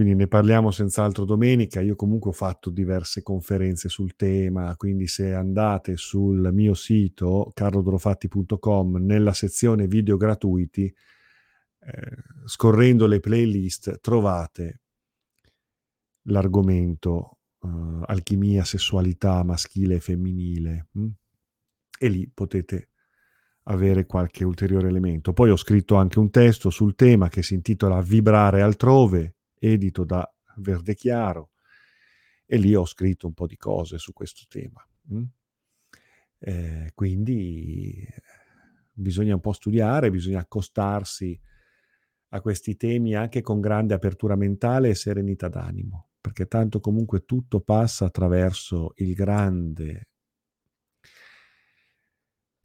Quindi 0.00 0.16
ne 0.16 0.28
parliamo 0.28 0.70
senz'altro 0.70 1.26
domenica. 1.26 1.82
Io 1.82 1.94
comunque 1.94 2.30
ho 2.30 2.32
fatto 2.32 2.70
diverse 2.70 3.22
conferenze 3.22 3.90
sul 3.90 4.16
tema, 4.16 4.74
quindi 4.76 5.06
se 5.06 5.34
andate 5.34 5.98
sul 5.98 6.48
mio 6.54 6.72
sito 6.72 7.50
carlodrofatti.com 7.52 8.96
nella 8.96 9.34
sezione 9.34 9.86
video 9.86 10.16
gratuiti, 10.16 10.84
eh, 11.80 12.16
scorrendo 12.46 13.06
le 13.06 13.20
playlist 13.20 14.00
trovate 14.00 14.80
l'argomento 16.28 17.40
eh, 17.62 17.68
alchimia, 18.06 18.64
sessualità 18.64 19.42
maschile 19.44 19.96
e 19.96 20.00
femminile 20.00 20.86
mh? 20.92 21.02
Hm? 21.02 21.08
e 21.98 22.08
lì 22.08 22.30
potete 22.32 22.88
avere 23.64 24.06
qualche 24.06 24.44
ulteriore 24.44 24.88
elemento. 24.88 25.34
Poi 25.34 25.50
ho 25.50 25.56
scritto 25.56 25.96
anche 25.96 26.18
un 26.18 26.30
testo 26.30 26.70
sul 26.70 26.94
tema 26.94 27.28
che 27.28 27.42
si 27.42 27.52
intitola 27.52 28.00
Vibrare 28.00 28.62
altrove, 28.62 29.34
edito 29.60 30.04
da 30.04 30.28
Verde 30.56 30.94
Chiaro, 30.94 31.50
e 32.44 32.56
lì 32.56 32.74
ho 32.74 32.84
scritto 32.84 33.28
un 33.28 33.32
po' 33.32 33.46
di 33.46 33.56
cose 33.56 33.98
su 33.98 34.12
questo 34.12 34.42
tema. 34.48 34.84
Mm? 35.12 35.24
Eh, 36.40 36.90
quindi 36.94 38.04
bisogna 38.92 39.34
un 39.34 39.40
po' 39.40 39.52
studiare, 39.52 40.10
bisogna 40.10 40.40
accostarsi 40.40 41.38
a 42.32 42.40
questi 42.40 42.76
temi 42.76 43.14
anche 43.14 43.40
con 43.40 43.60
grande 43.60 43.94
apertura 43.94 44.34
mentale 44.34 44.88
e 44.88 44.94
serenità 44.94 45.48
d'animo, 45.48 46.08
perché 46.20 46.46
tanto 46.46 46.80
comunque 46.80 47.24
tutto 47.24 47.60
passa 47.60 48.06
attraverso 48.06 48.94
il 48.96 49.14
grande 49.14 50.08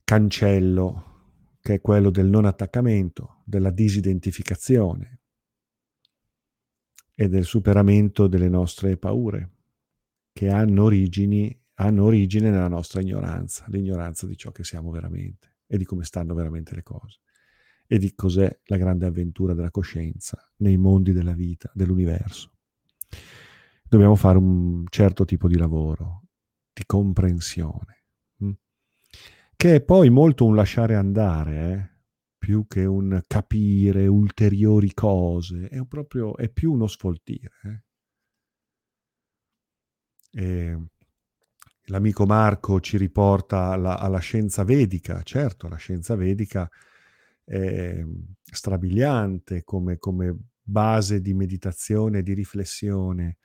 cancello 0.03 1.13
che 1.61 1.75
è 1.75 1.81
quello 1.81 2.11
del 2.11 2.27
non 2.27 2.45
attaccamento, 2.45 3.41
della 3.43 3.71
disidentificazione, 3.71 5.21
e 7.15 7.29
del 7.29 7.45
superamento 7.45 8.27
delle 8.27 8.49
nostre 8.49 8.97
paure, 8.97 9.51
che 10.33 10.49
hanno, 10.49 10.83
origini, 10.83 11.57
hanno 11.75 12.03
origine 12.03 12.49
nella 12.49 12.67
nostra 12.67 12.99
ignoranza, 12.99 13.63
l'ignoranza 13.69 14.27
di 14.27 14.35
ciò 14.35 14.51
che 14.51 14.65
siamo 14.65 14.91
veramente 14.91 15.55
e 15.65 15.77
di 15.77 15.85
come 15.85 16.03
stanno 16.03 16.33
veramente 16.33 16.75
le 16.75 16.83
cose 16.83 17.21
e 17.87 17.97
di 17.97 18.13
cos'è 18.13 18.59
la 18.65 18.77
grande 18.77 19.05
avventura 19.05 19.53
della 19.53 19.71
coscienza 19.71 20.37
nei 20.57 20.75
mondi 20.75 21.13
della 21.13 21.33
vita, 21.33 21.71
dell'universo. 21.73 22.51
Dobbiamo 23.87 24.15
fare 24.15 24.37
un 24.37 24.83
certo 24.89 25.23
tipo 25.23 25.47
di 25.47 25.57
lavoro, 25.57 26.23
di 26.73 26.83
comprensione, 26.85 28.03
hm? 28.37 28.51
che 29.55 29.75
è 29.75 29.81
poi 29.81 30.09
molto 30.09 30.45
un 30.45 30.55
lasciare 30.55 30.95
andare, 30.95 31.71
eh? 31.71 31.94
Più 32.45 32.67
che 32.67 32.85
un 32.85 33.23
capire 33.25 34.05
ulteriori 34.05 34.93
cose, 34.93 35.67
è, 35.67 35.83
proprio, 35.87 36.37
è 36.37 36.47
più 36.47 36.73
uno 36.73 36.85
sfoltire. 36.85 37.51
Eh? 40.31 40.77
l'amico 41.85 42.27
Marco 42.27 42.79
ci 42.81 42.97
riporta 42.97 43.71
alla, 43.71 43.97
alla, 43.97 44.19
scienza 44.19 44.63
vedica, 44.63 45.23
certo, 45.23 45.67
la 45.67 45.77
scienza 45.77 46.13
vedica 46.15 46.69
è 47.43 48.05
strabiliante 48.43 49.63
come, 49.63 49.97
come 49.97 50.37
base 50.61 51.21
di 51.21 51.33
meditazione 51.33 52.19
e 52.19 52.23
di 52.23 52.33
riflessione 52.33 53.37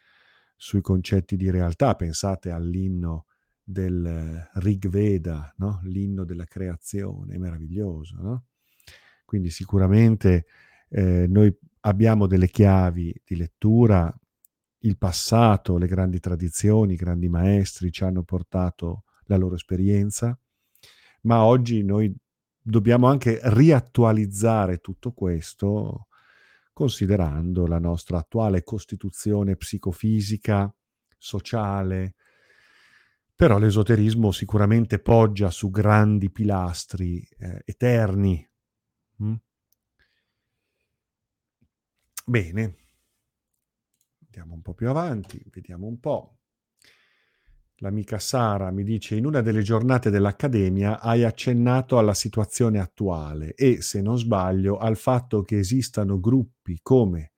sui 0.57 0.83
concetti 0.83 1.37
di 1.37 1.49
realtà. 1.49 1.95
Pensate 1.95 2.51
all'inno 2.51 3.25
del 3.63 4.47
Rig 4.57 4.89
Veda, 4.89 5.55
no? 5.57 5.81
l'inno 5.85 6.25
della 6.25 6.45
creazione, 6.45 7.37
è 7.37 7.39
meraviglioso, 7.39 8.17
no? 8.21 8.45
Quindi 9.31 9.51
sicuramente 9.51 10.47
eh, 10.89 11.29
noi 11.29 11.57
abbiamo 11.83 12.27
delle 12.27 12.49
chiavi 12.49 13.23
di 13.25 13.37
lettura 13.37 14.13
il 14.79 14.99
passato, 14.99 15.79
le 15.79 15.87
grandi 15.87 16.19
tradizioni, 16.19 16.95
i 16.95 16.97
grandi 16.97 17.29
maestri 17.29 17.93
ci 17.93 18.03
hanno 18.03 18.25
portato 18.25 19.05
la 19.27 19.37
loro 19.37 19.55
esperienza, 19.55 20.37
ma 21.21 21.45
oggi 21.45 21.85
noi 21.85 22.13
dobbiamo 22.61 23.07
anche 23.07 23.39
riattualizzare 23.41 24.79
tutto 24.79 25.13
questo 25.13 26.09
considerando 26.73 27.69
la 27.69 27.79
nostra 27.79 28.19
attuale 28.19 28.65
costituzione 28.65 29.55
psicofisica, 29.55 30.75
sociale, 31.17 32.15
però 33.37 33.59
l'esoterismo 33.59 34.33
sicuramente 34.33 34.99
poggia 34.99 35.51
su 35.51 35.71
grandi 35.71 36.33
pilastri 36.33 37.25
eh, 37.39 37.63
eterni. 37.65 38.50
Mm? 39.23 39.35
Bene, 42.25 42.77
andiamo 44.25 44.55
un 44.55 44.63
po' 44.63 44.75
più 44.75 44.89
avanti, 44.89 45.43
vediamo 45.51 45.87
un 45.87 45.99
po'. 45.99 46.37
L'amica 47.83 48.19
Sara 48.19 48.71
mi 48.71 48.85
dice, 48.85 49.17
in 49.17 49.25
una 49.25 49.41
delle 49.41 49.63
giornate 49.63 50.11
dell'Accademia 50.11 51.01
hai 51.01 51.25
accennato 51.25 51.99
alla 51.99 52.13
situazione 52.15 52.79
attuale 52.79 53.55
e, 53.55 53.81
se 53.81 54.03
non 54.03 54.19
sbaglio, 54.19 54.77
al 54.77 54.97
fatto 54.97 55.43
che 55.45 55.59
esistano 55.59 56.21
gruppi 56.21 56.79
come 56.83 57.33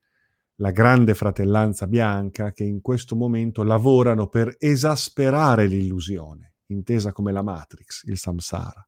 la 0.57 0.71
Grande 0.71 1.15
Fratellanza 1.15 1.87
Bianca 1.87 2.51
che 2.51 2.63
in 2.63 2.81
questo 2.81 3.15
momento 3.15 3.63
lavorano 3.63 4.27
per 4.27 4.55
esasperare 4.59 5.65
l'illusione, 5.65 6.55
intesa 6.67 7.11
come 7.11 7.31
la 7.31 7.41
Matrix, 7.41 8.03
il 8.03 8.17
samsara, 8.17 8.85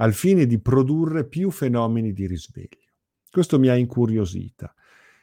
al 0.00 0.12
fine 0.12 0.46
di 0.46 0.60
produrre 0.60 1.26
più 1.26 1.50
fenomeni 1.50 2.12
di 2.12 2.26
risveglio. 2.26 2.88
Questo 3.30 3.58
mi 3.58 3.68
ha 3.68 3.76
incuriosita 3.76 4.74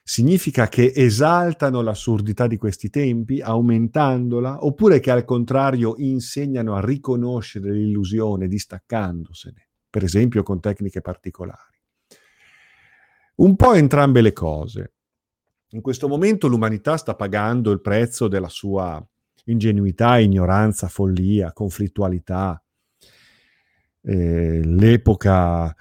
significa 0.08 0.70
che 0.70 0.94
esaltano 0.96 1.82
l'assurdità 1.82 2.48
di 2.48 2.56
questi 2.56 2.90
tempi, 2.90 3.42
aumentandola, 3.42 4.64
oppure 4.64 5.02
che 5.02 5.12
al 5.12 5.26
contrario 5.26 5.96
insegnano 5.98 6.76
a 6.76 6.80
riconoscere 6.80 7.74
l'illusione 7.74 8.48
distaccandosene, 8.48 9.68
per 9.90 10.06
esempio 10.06 10.44
con 10.44 10.62
tecniche 10.62 11.02
particolari. 11.02 11.78
Un 13.36 13.58
po' 13.58 13.74
entrambe 13.74 14.22
le 14.22 14.32
cose. 14.32 14.94
In 15.72 15.82
questo 15.82 16.08
momento 16.08 16.48
l'umanità 16.48 16.96
sta 16.96 17.14
pagando 17.14 17.72
il 17.72 17.82
prezzo 17.82 18.30
della 18.30 18.48
sua 18.48 19.06
ingenuità, 19.44 20.20
ignoranza, 20.20 20.88
follia, 20.88 21.52
conflittualità. 21.52 22.64
Eh, 24.02 24.62
l'epoca, 24.64 25.76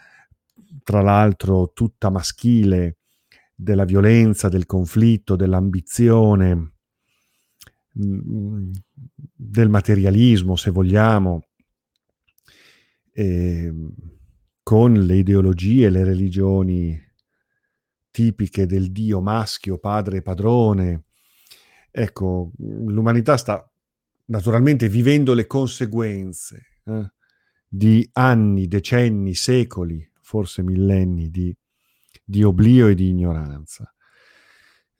tra 0.82 1.02
l'altro, 1.02 1.72
tutta 1.74 2.10
maschile, 2.10 2.98
della 3.56 3.84
violenza, 3.84 4.48
del 4.50 4.66
conflitto, 4.66 5.34
dell'ambizione, 5.34 6.72
mm, 7.98 8.72
del 9.34 9.68
materialismo, 9.70 10.56
se 10.56 10.70
vogliamo, 10.70 11.46
eh, 13.12 13.72
con 14.62 14.92
le 14.92 15.16
ideologie, 15.16 15.88
le 15.88 16.04
religioni 16.04 17.00
tipiche 18.10 18.66
del 18.66 18.92
Dio 18.92 19.20
maschio, 19.20 19.78
padre 19.78 20.18
e 20.18 20.22
padrone. 20.22 21.04
Ecco, 21.90 22.52
l'umanità 22.58 23.36
sta 23.38 23.70
naturalmente 24.26 24.88
vivendo 24.88 25.32
le 25.32 25.46
conseguenze 25.46 26.80
eh, 26.84 27.10
di 27.68 28.08
anni, 28.12 28.66
decenni, 28.66 29.34
secoli, 29.34 30.08
forse 30.20 30.62
millenni 30.62 31.30
di 31.30 31.56
di 32.28 32.42
oblio 32.42 32.88
e 32.88 32.96
di 32.96 33.10
ignoranza, 33.10 33.94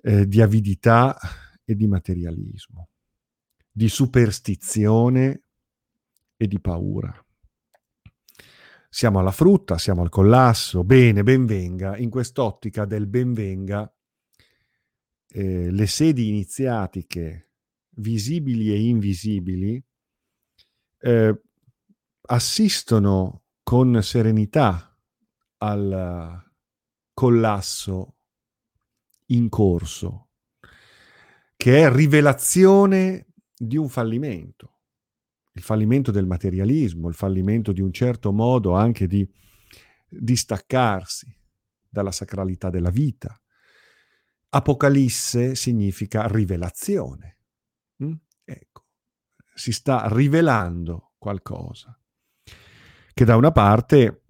eh, 0.02 0.28
di 0.28 0.40
avidità 0.40 1.18
e 1.64 1.74
di 1.74 1.88
materialismo, 1.88 2.90
di 3.68 3.88
superstizione 3.88 5.42
e 6.36 6.46
di 6.46 6.60
paura. 6.60 7.12
Siamo 8.88 9.18
alla 9.18 9.32
frutta, 9.32 9.76
siamo 9.76 10.02
al 10.02 10.08
collasso, 10.08 10.84
bene, 10.84 11.24
benvenga. 11.24 11.96
In 11.96 12.10
quest'ottica 12.10 12.84
del 12.84 13.08
benvenga, 13.08 13.92
eh, 15.28 15.70
le 15.70 15.86
sedi 15.86 16.28
iniziatiche, 16.28 17.50
visibili 17.96 18.70
e 18.70 18.86
invisibili, 18.86 19.82
eh, 21.00 21.40
assistono 22.26 23.44
con 23.62 24.02
serenità 24.02 24.96
al, 25.58 26.44
collasso 27.16 28.16
in 29.28 29.48
corso, 29.48 30.32
che 31.56 31.82
è 31.82 31.90
rivelazione 31.90 33.28
di 33.56 33.78
un 33.78 33.88
fallimento, 33.88 34.80
il 35.52 35.62
fallimento 35.62 36.10
del 36.10 36.26
materialismo, 36.26 37.08
il 37.08 37.14
fallimento 37.14 37.72
di 37.72 37.80
un 37.80 37.90
certo 37.90 38.32
modo 38.32 38.74
anche 38.74 39.06
di 39.06 39.26
distaccarsi 40.06 41.34
dalla 41.88 42.12
sacralità 42.12 42.68
della 42.68 42.90
vita. 42.90 43.40
Apocalisse 44.50 45.54
significa 45.54 46.26
rivelazione. 46.26 47.38
Mm? 48.04 48.12
Ecco, 48.44 48.84
si 49.54 49.72
sta 49.72 50.06
rivelando 50.08 51.14
qualcosa 51.16 51.98
che 53.16 53.24
da 53.24 53.34
una 53.34 53.50
parte 53.50 54.24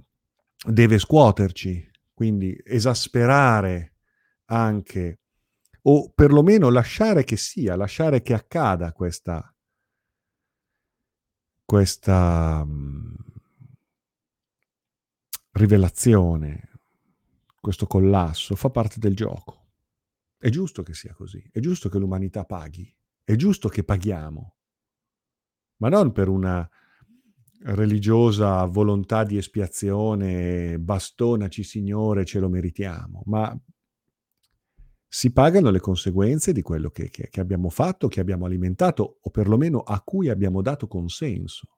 deve 0.65 1.01
scuoterci, 1.01 1.91
quindi 2.15 2.57
esasperare 2.65 3.95
anche, 4.45 5.23
o 5.83 6.13
perlomeno 6.13 6.71
lasciare 6.71 7.25
che 7.25 7.37
sia, 7.37 7.75
lasciare 7.75 8.23
che 8.23 8.33
accada 8.33 8.93
questa, 8.93 9.53
questa 11.65 12.63
um, 12.65 13.13
rivelazione, 15.51 16.71
questo 17.61 17.89
collasso, 17.89 18.55
fa 18.55 18.71
parte 18.71 19.01
del 19.01 19.17
gioco. 19.17 19.73
È 20.39 20.49
giusto 20.49 20.85
che 20.85 20.95
sia 20.95 21.13
così, 21.13 21.45
è 21.51 21.59
giusto 21.59 21.89
che 21.89 21.99
l'umanità 21.99 22.45
paghi, 22.45 22.97
è 23.25 23.35
giusto 23.35 23.69
che 23.69 23.83
paghiamo, 23.83 24.57
ma 25.79 25.89
non 25.89 26.13
per 26.13 26.29
una 26.29 26.71
religiosa 27.75 28.65
volontà 28.67 29.25
di 29.25 29.37
espiazione, 29.37 30.79
bastonaci 30.79 31.65
Signore, 31.65 32.25
ce 32.25 32.39
lo 32.39 32.49
meritiamo, 32.49 33.23
ma 33.27 33.59
si 35.09 35.33
pagano 35.33 35.71
le 35.71 35.81
conseguenze 35.81 36.53
di 36.53 36.63
quello 36.63 36.91
che, 36.91 37.09
che, 37.09 37.29
che 37.29 37.41
abbiamo 37.41 37.71
fatto, 37.71 38.07
che 38.07 38.21
abbiamo 38.21 38.45
alimentato 38.45 39.19
o 39.21 39.31
perlomeno 39.31 39.81
a 39.81 40.01
cui 40.03 40.29
abbiamo 40.29 40.63
dato 40.63 40.87
consenso. 40.87 41.69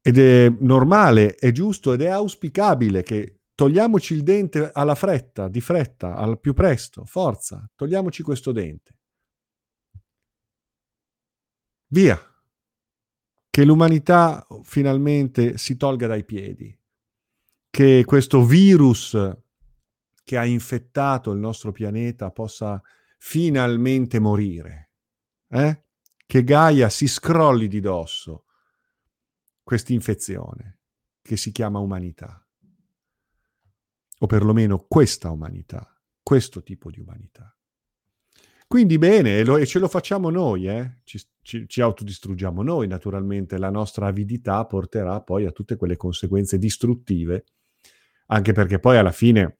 Ed 0.00 0.18
è 0.18 0.48
normale, 0.60 1.34
è 1.34 1.50
giusto 1.50 1.92
ed 1.92 2.02
è 2.02 2.08
auspicabile 2.08 3.02
che 3.02 3.40
togliamoci 3.54 4.14
il 4.14 4.22
dente 4.22 4.70
alla 4.72 4.94
fretta, 4.94 5.48
di 5.48 5.60
fretta, 5.60 6.14
al 6.14 6.38
più 6.38 6.54
presto, 6.54 7.04
forza, 7.04 7.68
togliamoci 7.74 8.22
questo 8.22 8.52
dente. 8.52 8.94
Via, 11.88 12.20
che 13.56 13.64
l'umanità 13.64 14.46
finalmente 14.64 15.56
si 15.56 15.78
tolga 15.78 16.06
dai 16.06 16.26
piedi, 16.26 16.78
che 17.70 18.04
questo 18.04 18.44
virus 18.44 19.16
che 20.24 20.36
ha 20.36 20.44
infettato 20.44 21.32
il 21.32 21.38
nostro 21.38 21.72
pianeta 21.72 22.30
possa 22.32 22.82
finalmente 23.16 24.18
morire, 24.18 24.90
eh? 25.48 25.84
che 26.26 26.44
Gaia 26.44 26.90
si 26.90 27.08
scrolli 27.08 27.66
di 27.66 27.80
dosso 27.80 28.44
questa 29.62 29.94
infezione 29.94 30.80
che 31.22 31.38
si 31.38 31.50
chiama 31.50 31.78
umanità, 31.78 32.46
o 34.18 34.26
perlomeno 34.26 34.84
questa 34.86 35.30
umanità, 35.30 35.98
questo 36.22 36.62
tipo 36.62 36.90
di 36.90 37.00
umanità. 37.00 37.55
Quindi 38.68 38.98
bene, 38.98 39.44
lo, 39.44 39.58
e 39.58 39.66
ce 39.66 39.78
lo 39.78 39.86
facciamo 39.86 40.28
noi, 40.28 40.66
eh? 40.66 40.98
ci, 41.04 41.22
ci, 41.40 41.68
ci, 41.68 41.80
autodistruggiamo 41.80 42.64
noi, 42.64 42.88
naturalmente 42.88 43.58
la 43.58 43.70
nostra 43.70 44.08
avidità 44.08 44.64
porterà 44.66 45.20
poi 45.20 45.46
a 45.46 45.52
tutte 45.52 45.76
quelle 45.76 45.96
conseguenze 45.96 46.58
distruttive, 46.58 47.44
anche 48.26 48.52
perché 48.52 48.80
poi 48.80 48.96
alla 48.96 49.12
fine 49.12 49.58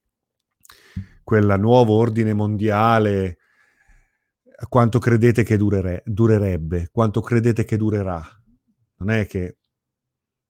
quel 1.22 1.54
nuovo 1.58 1.94
ordine 1.94 2.34
mondiale, 2.34 3.38
quanto 4.68 4.98
credete 4.98 5.44
che 5.44 5.56
durere, 5.56 6.02
durerebbe, 6.04 6.88
quanto 6.90 7.20
credete 7.20 7.64
che 7.64 7.76
durerà? 7.76 8.20
Non 8.96 9.10
è 9.10 9.26
che 9.26 9.58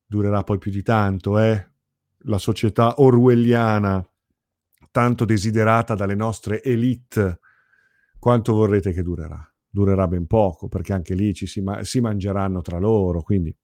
durerà 0.06 0.42
poi 0.44 0.56
più 0.56 0.70
di 0.70 0.82
tanto, 0.82 1.38
eh? 1.38 1.72
La 2.20 2.38
società 2.38 3.02
orwelliana, 3.02 4.02
tanto 4.90 5.26
desiderata 5.26 5.94
dalle 5.94 6.14
nostre 6.14 6.62
elite, 6.62 7.40
quanto 8.26 8.54
vorrete 8.54 8.92
che 8.92 9.04
durerà? 9.04 9.40
Durerà 9.68 10.08
ben 10.08 10.26
poco, 10.26 10.66
perché 10.66 10.92
anche 10.92 11.14
lì 11.14 11.32
ci 11.32 11.46
si, 11.46 11.60
ma- 11.60 11.84
si 11.84 12.00
mangeranno 12.00 12.60
tra 12.60 12.80
loro, 12.80 13.22
quindi... 13.22 13.56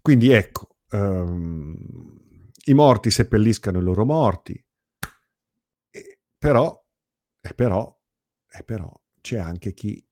Quindi 0.00 0.30
ecco, 0.30 0.78
um, 0.90 1.76
i 2.64 2.74
morti 2.74 3.12
seppelliscano 3.12 3.78
i 3.78 3.82
loro 3.82 4.04
morti. 4.04 4.60
però, 6.36 6.84
e 7.40 7.54
però, 7.54 8.00
e 8.50 8.64
però 8.64 8.92
c'è 9.20 9.38
anche 9.38 9.74
chi 9.74 10.04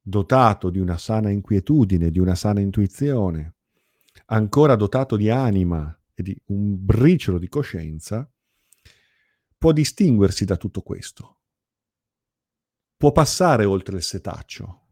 dotato 0.00 0.70
di 0.70 0.78
una 0.78 0.96
sana 0.96 1.28
inquietudine, 1.28 2.10
di 2.10 2.18
una 2.18 2.34
sana 2.34 2.60
intuizione, 2.60 3.56
ancora 4.28 4.74
dotato 4.74 5.16
di 5.16 5.28
anima 5.28 5.94
e 6.14 6.22
di 6.22 6.42
un 6.46 6.82
briciolo 6.82 7.36
di 7.38 7.48
coscienza, 7.50 8.26
può 9.60 9.72
distinguersi 9.72 10.46
da 10.46 10.56
tutto 10.56 10.80
questo. 10.80 11.42
Può 12.96 13.12
passare 13.12 13.66
oltre 13.66 13.96
il 13.96 14.02
setaccio, 14.02 14.86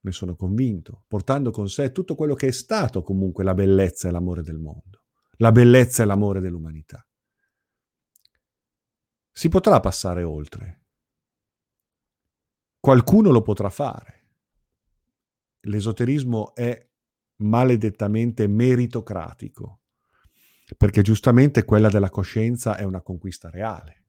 ne 0.00 0.10
sono 0.10 0.34
convinto, 0.34 1.04
portando 1.06 1.52
con 1.52 1.68
sé 1.68 1.92
tutto 1.92 2.16
quello 2.16 2.34
che 2.34 2.48
è 2.48 2.50
stato 2.50 3.02
comunque 3.02 3.44
la 3.44 3.54
bellezza 3.54 4.08
e 4.08 4.10
l'amore 4.10 4.42
del 4.42 4.58
mondo, 4.58 5.04
la 5.36 5.52
bellezza 5.52 6.02
e 6.02 6.06
l'amore 6.06 6.40
dell'umanità. 6.40 7.06
Si 9.30 9.48
potrà 9.48 9.78
passare 9.78 10.24
oltre. 10.24 10.86
Qualcuno 12.80 13.30
lo 13.30 13.42
potrà 13.42 13.70
fare. 13.70 14.30
L'esoterismo 15.60 16.52
è 16.56 16.90
maledettamente 17.42 18.48
meritocratico, 18.48 19.82
perché 20.76 21.02
giustamente 21.02 21.64
quella 21.64 21.88
della 21.88 22.10
coscienza 22.10 22.76
è 22.76 22.84
una 22.84 23.00
conquista 23.00 23.50
reale. 23.50 24.02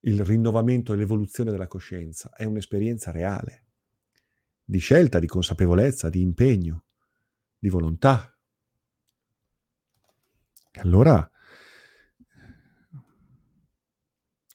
Il 0.00 0.24
rinnovamento 0.24 0.92
e 0.92 0.96
l'evoluzione 0.96 1.50
della 1.50 1.66
coscienza 1.66 2.30
è 2.34 2.44
un'esperienza 2.44 3.10
reale, 3.10 3.64
di 4.64 4.78
scelta, 4.78 5.18
di 5.18 5.26
consapevolezza, 5.26 6.10
di 6.10 6.20
impegno, 6.20 6.84
di 7.58 7.68
volontà. 7.68 8.36
E 10.70 10.80
allora, 10.80 11.30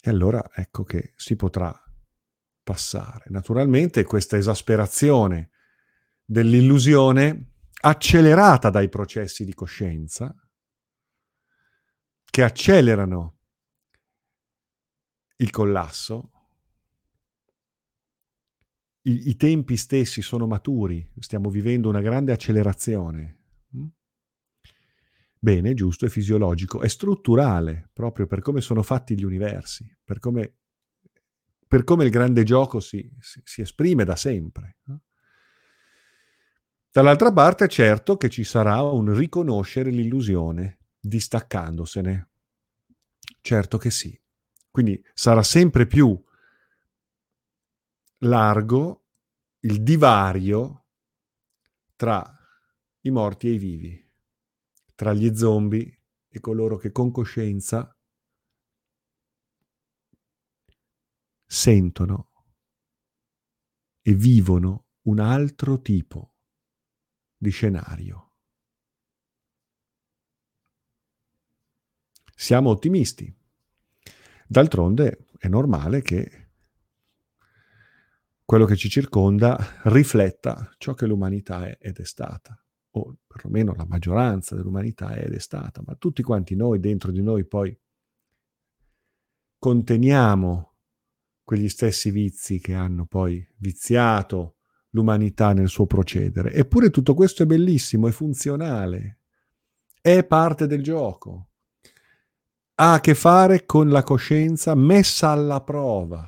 e 0.02 0.10
allora 0.10 0.50
ecco 0.54 0.84
che 0.84 1.14
si 1.16 1.36
potrà 1.36 1.74
passare. 2.62 3.26
Naturalmente 3.30 4.04
questa 4.04 4.38
esasperazione 4.38 5.50
dell'illusione 6.24 7.54
accelerata 7.82 8.70
dai 8.70 8.90
processi 8.90 9.46
di 9.46 9.54
coscienza 9.54 10.36
che 12.40 12.44
accelerano 12.46 13.38
il 15.38 15.50
collasso. 15.50 16.32
I, 19.02 19.30
I, 19.30 19.36
tempi 19.36 19.76
stessi 19.76 20.22
sono 20.22 20.48
maturi, 20.48 21.06
stiamo 21.20 21.50
vivendo 21.50 21.90
una 21.90 22.00
grande 22.00 22.32
accelerazione. 22.32 23.38
Mm? 23.76 23.88
Bene, 25.38 25.74
giusto, 25.74 26.06
è 26.06 26.10
fisiologico, 26.10 26.80
è 26.80 26.88
strutturale, 26.88 27.90
proprio 27.92 28.26
per 28.26 28.40
come 28.40 28.62
sono 28.62 28.84
fatti 28.84 29.18
gli 29.18 29.24
universi, 29.24 29.98
per 30.02 30.20
come, 30.20 30.54
per 31.68 31.84
come 31.84 32.06
il 32.06 32.10
grande 32.10 32.44
gioco 32.44 32.80
si, 32.80 33.10
si, 33.20 33.42
si 33.44 33.62
esprime 33.62 34.06
da 34.06 34.16
sempre. 34.16 34.78
Dall'altra 36.90 37.34
parte, 37.34 37.68
certo 37.68 38.16
che 38.16 38.30
ci 38.30 38.46
sarà 38.46 38.82
un 38.82 39.14
riconoscere 39.14 39.90
l'illusione, 39.90 40.80
distaccandosene. 41.00 42.29
Certo 43.42 43.78
che 43.78 43.90
sì. 43.92 44.20
Quindi 44.70 45.04
sarà 45.14 45.44
sempre 45.44 45.88
più 45.88 46.22
largo 48.22 49.06
il 49.62 49.82
divario 49.82 50.86
tra 51.96 52.24
i 53.02 53.10
morti 53.10 53.48
e 53.48 53.52
i 53.52 53.58
vivi, 53.58 54.12
tra 54.96 55.14
gli 55.14 55.36
zombie 55.36 56.00
e 56.30 56.40
coloro 56.40 56.78
che 56.78 56.92
con 56.94 57.12
coscienza 57.12 57.94
sentono 61.48 62.30
e 64.02 64.14
vivono 64.14 64.86
un 65.04 65.20
altro 65.20 65.82
tipo 65.82 66.34
di 67.38 67.50
scenario. 67.52 68.29
Siamo 72.42 72.70
ottimisti. 72.70 73.32
D'altronde 74.48 75.26
è 75.38 75.50
normale 75.50 76.02
che 76.02 76.48
quello 78.46 78.64
che 78.64 78.78
ci 78.78 78.88
circonda 78.88 79.58
rifletta 79.84 80.74
ciò 80.78 80.94
che 80.94 81.06
l'umanità 81.06 81.68
è 81.68 81.78
ed 81.82 81.98
è 81.98 82.06
stata, 82.06 82.58
o 82.92 83.18
perlomeno 83.28 83.74
la 83.76 83.86
maggioranza 83.86 84.56
dell'umanità 84.56 85.16
è 85.16 85.26
ed 85.26 85.34
è 85.34 85.40
stata, 85.40 85.84
ma 85.86 85.96
tutti 85.96 86.24
quanti 86.24 86.56
noi, 86.56 86.80
dentro 86.80 87.12
di 87.12 87.22
noi 87.22 87.44
poi, 87.44 87.78
conteniamo 89.60 90.76
quegli 91.44 91.68
stessi 91.68 92.10
vizi 92.10 92.62
che 92.62 92.74
hanno 92.74 93.06
poi 93.06 93.46
viziato 93.58 94.60
l'umanità 94.92 95.52
nel 95.52 95.68
suo 95.68 95.86
procedere. 95.86 96.54
Eppure 96.54 96.90
tutto 96.90 97.14
questo 97.14 97.44
è 97.44 97.46
bellissimo, 97.46 98.08
è 98.08 98.12
funzionale, 98.12 99.20
è 100.00 100.24
parte 100.24 100.68
del 100.68 100.82
gioco. 100.82 101.49
Ha 102.82 102.94
a 102.94 103.02
che 103.02 103.14
fare 103.14 103.66
con 103.66 103.90
la 103.90 104.04
coscienza 104.04 104.74
messa 104.74 105.32
alla 105.32 105.60
prova. 105.60 106.26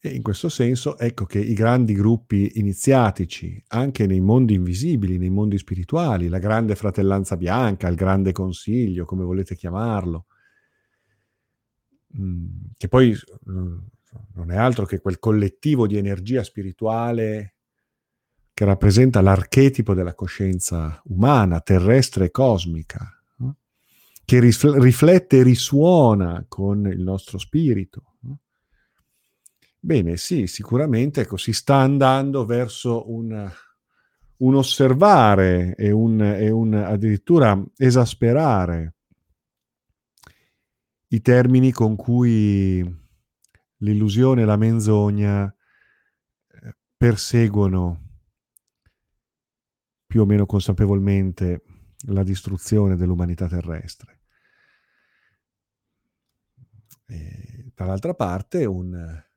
E 0.00 0.08
in 0.08 0.22
questo 0.22 0.48
senso 0.48 0.98
ecco 0.98 1.24
che 1.24 1.38
i 1.38 1.54
grandi 1.54 1.94
gruppi 1.94 2.58
iniziatici, 2.58 3.62
anche 3.68 4.06
nei 4.06 4.18
mondi 4.18 4.54
invisibili, 4.54 5.18
nei 5.18 5.30
mondi 5.30 5.56
spirituali, 5.56 6.26
la 6.26 6.40
grande 6.40 6.74
fratellanza 6.74 7.36
bianca, 7.36 7.86
il 7.86 7.94
grande 7.94 8.32
consiglio, 8.32 9.04
come 9.04 9.22
volete 9.22 9.54
chiamarlo, 9.54 10.26
mm, 12.18 12.46
che 12.76 12.88
poi 12.88 13.16
mm, 13.50 13.78
non 14.34 14.50
è 14.50 14.56
altro 14.56 14.84
che 14.84 15.00
quel 15.00 15.20
collettivo 15.20 15.86
di 15.86 15.96
energia 15.96 16.42
spirituale 16.42 17.53
che 18.54 18.64
rappresenta 18.64 19.20
l'archetipo 19.20 19.94
della 19.94 20.14
coscienza 20.14 21.02
umana, 21.06 21.60
terrestre 21.60 22.26
e 22.26 22.30
cosmica, 22.30 23.20
no? 23.38 23.56
che 24.24 24.38
rifl- 24.38 24.78
riflette 24.78 25.38
e 25.38 25.42
risuona 25.42 26.44
con 26.46 26.86
il 26.86 27.02
nostro 27.02 27.36
spirito. 27.38 28.14
No? 28.20 28.38
Bene, 29.80 30.16
sì, 30.16 30.46
sicuramente 30.46 31.22
ecco, 31.22 31.36
si 31.36 31.52
sta 31.52 31.78
andando 31.78 32.46
verso 32.46 33.10
un, 33.10 33.52
un 34.36 34.54
osservare 34.54 35.74
e 35.74 35.90
un, 35.90 36.22
e 36.22 36.48
un 36.48 36.74
addirittura 36.74 37.60
esasperare 37.76 38.94
i 41.08 41.20
termini 41.20 41.72
con 41.72 41.96
cui 41.96 43.02
l'illusione 43.78 44.42
e 44.42 44.44
la 44.44 44.56
menzogna 44.56 45.44
eh, 45.44 46.76
perseguono 46.96 48.03
più 50.14 50.22
o 50.22 50.26
meno 50.26 50.46
consapevolmente 50.46 51.64
la 52.10 52.22
distruzione 52.22 52.94
dell'umanità 52.94 53.48
terrestre. 53.48 54.20
E, 57.04 57.72
dall'altra 57.74 58.14
parte 58.14 58.64
un 58.64 58.94
eh, 58.94 59.28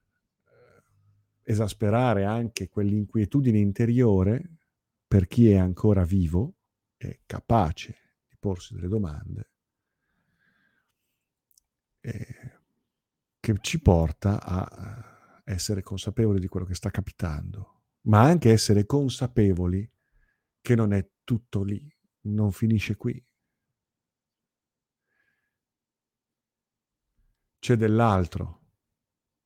esasperare 1.41 2.25
anche 2.25 2.69
quell'inquietudine 2.69 3.57
interiore 3.57 4.57
per 5.07 5.25
chi 5.25 5.49
è 5.49 5.57
ancora 5.57 6.03
vivo 6.03 6.57
e 6.95 7.21
capace 7.25 7.97
di 8.29 8.35
porsi 8.39 8.75
delle 8.75 8.87
domande. 8.87 9.49
E, 12.01 12.59
che 13.39 13.55
ci 13.61 13.81
porta 13.81 14.43
a 14.43 15.41
eh, 15.43 15.53
essere 15.53 15.81
consapevoli 15.81 16.39
di 16.39 16.47
quello 16.47 16.67
che 16.67 16.75
sta 16.75 16.91
capitando, 16.91 17.85
ma 18.01 18.21
anche 18.21 18.51
essere 18.51 18.85
consapevoli 18.85 19.91
che 20.67 20.75
non 20.75 20.91
è 20.91 21.09
tutto 21.23 21.63
lì, 21.63 21.89
non 22.23 22.51
finisce 22.51 22.97
qui. 22.97 23.25
C'è 27.57 27.77
dell'altro 27.77 28.65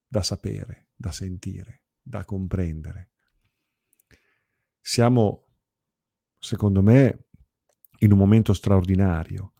da 0.07 0.23
sapere, 0.23 0.87
da 0.95 1.11
sentire, 1.11 1.83
da 2.01 2.25
comprendere. 2.25 3.11
Siamo, 4.79 5.45
secondo 6.39 6.81
me, 6.81 7.27
in 7.99 8.11
un 8.11 8.17
momento 8.17 8.53
straordinario 8.53 9.53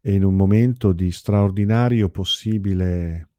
e 0.00 0.14
in 0.14 0.22
un 0.22 0.36
momento 0.36 0.92
di 0.92 1.10
straordinario 1.10 2.08
possibile 2.08 3.30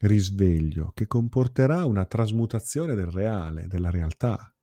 risveglio 0.00 0.92
che 0.92 1.06
comporterà 1.06 1.86
una 1.86 2.04
trasmutazione 2.04 2.94
del 2.94 3.10
reale, 3.10 3.66
della 3.66 3.88
realtà. 3.88 4.53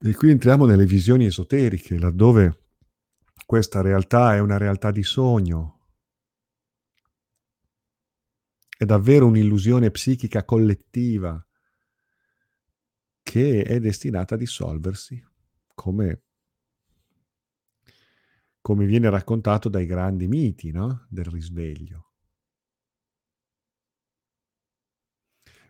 E 0.00 0.14
qui 0.14 0.30
entriamo 0.30 0.64
nelle 0.64 0.86
visioni 0.86 1.24
esoteriche, 1.24 1.98
laddove 1.98 2.66
questa 3.44 3.80
realtà 3.80 4.36
è 4.36 4.38
una 4.38 4.56
realtà 4.56 4.92
di 4.92 5.02
sogno, 5.02 5.78
è 8.78 8.84
davvero 8.84 9.26
un'illusione 9.26 9.90
psichica 9.90 10.44
collettiva 10.44 11.44
che 13.22 13.64
è 13.64 13.80
destinata 13.80 14.36
a 14.36 14.38
dissolversi, 14.38 15.20
come, 15.74 16.22
come 18.60 18.86
viene 18.86 19.10
raccontato 19.10 19.68
dai 19.68 19.84
grandi 19.84 20.28
miti 20.28 20.70
no? 20.70 21.06
del 21.08 21.24
risveglio. 21.24 22.12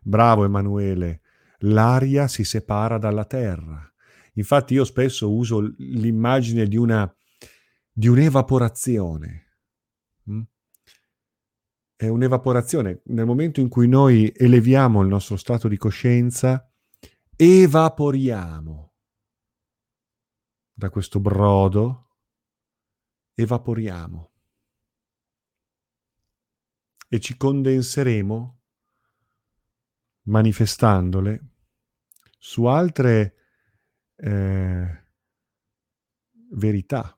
Bravo 0.02 0.44
Emanuele, 0.44 1.22
l'aria 1.60 2.28
si 2.28 2.44
separa 2.44 2.98
dalla 2.98 3.24
terra. 3.24 3.90
Infatti 4.38 4.74
io 4.74 4.84
spesso 4.84 5.32
uso 5.32 5.58
l'immagine 5.78 6.66
di, 6.68 6.76
una, 6.76 7.12
di 7.90 8.06
un'evaporazione. 8.06 9.58
Mm? 10.30 10.42
È 11.96 12.06
un'evaporazione. 12.06 13.02
Nel 13.06 13.26
momento 13.26 13.58
in 13.60 13.68
cui 13.68 13.88
noi 13.88 14.32
eleviamo 14.34 15.02
il 15.02 15.08
nostro 15.08 15.36
stato 15.36 15.66
di 15.66 15.76
coscienza, 15.76 16.72
evaporiamo 17.34 18.92
da 20.72 20.88
questo 20.88 21.18
brodo, 21.18 22.10
evaporiamo 23.34 24.30
e 27.08 27.18
ci 27.18 27.36
condenseremo 27.36 28.60
manifestandole 30.22 31.54
su 32.38 32.66
altre 32.66 33.37
eh, 34.18 35.04
verità. 36.50 37.16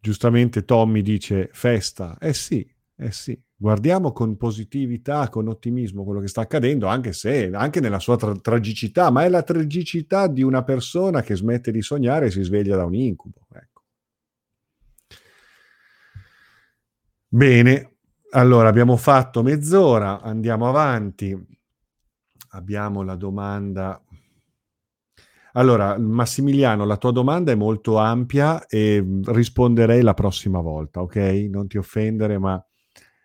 Giustamente 0.00 0.64
Tommy 0.64 1.00
dice 1.02 1.48
festa. 1.52 2.18
Eh 2.18 2.34
sì, 2.34 2.68
eh 2.96 3.12
sì. 3.12 3.40
Guardiamo 3.54 4.10
con 4.12 4.36
positività, 4.36 5.28
con 5.28 5.46
ottimismo 5.46 6.02
quello 6.02 6.18
che 6.18 6.26
sta 6.26 6.40
accadendo, 6.40 6.88
anche 6.88 7.12
se, 7.12 7.48
anche 7.52 7.78
nella 7.78 8.00
sua 8.00 8.16
tra- 8.16 8.34
tragicità, 8.34 9.10
ma 9.10 9.22
è 9.22 9.28
la 9.28 9.44
tragicità 9.44 10.26
di 10.26 10.42
una 10.42 10.64
persona 10.64 11.22
che 11.22 11.36
smette 11.36 11.70
di 11.70 11.82
sognare 11.82 12.26
e 12.26 12.30
si 12.32 12.42
sveglia 12.42 12.74
da 12.74 12.84
un 12.84 12.94
incubo. 12.94 13.46
Ecco. 13.52 13.82
Bene, 17.28 17.98
allora 18.30 18.68
abbiamo 18.68 18.96
fatto 18.96 19.42
mezz'ora, 19.44 20.20
andiamo 20.20 20.68
avanti 20.68 21.34
abbiamo 22.52 23.02
la 23.02 23.16
domanda. 23.16 24.02
Allora, 25.52 25.98
Massimiliano, 25.98 26.86
la 26.86 26.96
tua 26.96 27.12
domanda 27.12 27.52
è 27.52 27.54
molto 27.54 27.98
ampia 27.98 28.66
e 28.66 29.04
risponderei 29.24 30.00
la 30.00 30.14
prossima 30.14 30.60
volta, 30.60 31.02
ok? 31.02 31.16
Non 31.50 31.66
ti 31.68 31.76
offendere, 31.76 32.38
ma 32.38 32.64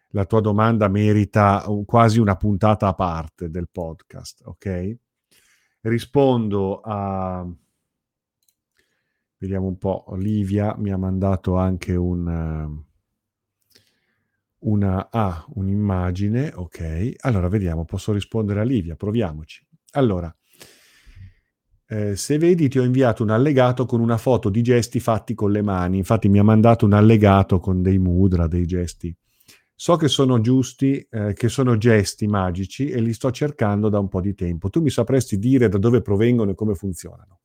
la 0.10 0.26
tua 0.26 0.42
domanda 0.42 0.88
merita 0.90 1.64
quasi 1.86 2.20
una 2.20 2.36
puntata 2.36 2.88
a 2.88 2.94
parte 2.94 3.50
del 3.50 3.70
podcast, 3.72 4.42
ok? 4.46 4.98
Rispondo 5.82 6.82
a... 6.82 7.48
Vediamo 9.40 9.68
un 9.68 9.78
po', 9.78 10.06
Livia 10.18 10.76
mi 10.78 10.92
ha 10.92 10.98
mandato 10.98 11.58
anche 11.58 11.96
un 11.96 12.86
una, 14.68 15.10
ah, 15.10 15.46
un'immagine, 15.56 16.52
ok. 16.54 17.16
Allora, 17.20 17.48
vediamo, 17.48 17.86
posso 17.86 18.12
rispondere 18.12 18.60
a 18.60 18.64
Livia, 18.64 18.96
proviamoci. 18.96 19.66
Allora, 19.92 20.34
eh, 21.90 22.16
se 22.16 22.38
vedi 22.38 22.68
ti 22.68 22.78
ho 22.78 22.84
inviato 22.84 23.24
un 23.24 23.30
allegato 23.30 23.86
con 23.86 24.02
una 24.02 24.18
foto 24.18 24.50
di 24.50 24.62
gesti 24.62 25.00
fatti 25.00 25.34
con 25.34 25.52
le 25.52 25.62
mani, 25.62 25.98
infatti 25.98 26.28
mi 26.28 26.40
ha 26.40 26.44
mandato 26.44 26.86
un 26.86 26.94
allegato 26.94 27.60
con 27.60 27.82
dei 27.82 27.98
mudra, 27.98 28.48
dei 28.48 28.66
gesti. 28.66 29.16
So 29.74 29.96
che 29.96 30.08
sono 30.08 30.42
giusti, 30.42 31.08
eh, 31.10 31.34
che 31.34 31.50
sono 31.50 31.78
gesti 31.78 32.28
magici 32.28 32.90
e 32.90 33.00
li 33.00 33.14
sto 33.14 33.32
cercando 33.32 33.90
da 33.90 34.00
un 34.00 34.10
po' 34.10 34.22
di 34.22 34.34
tempo. 34.34 34.70
Tu 34.70 34.82
mi 34.82 34.90
sapresti 34.90 35.38
dire 35.38 35.70
da 35.70 35.78
dove 35.78 36.02
provengono 36.02 36.52
e 36.52 36.56
come 36.56 36.74
funzionano? 36.74 37.40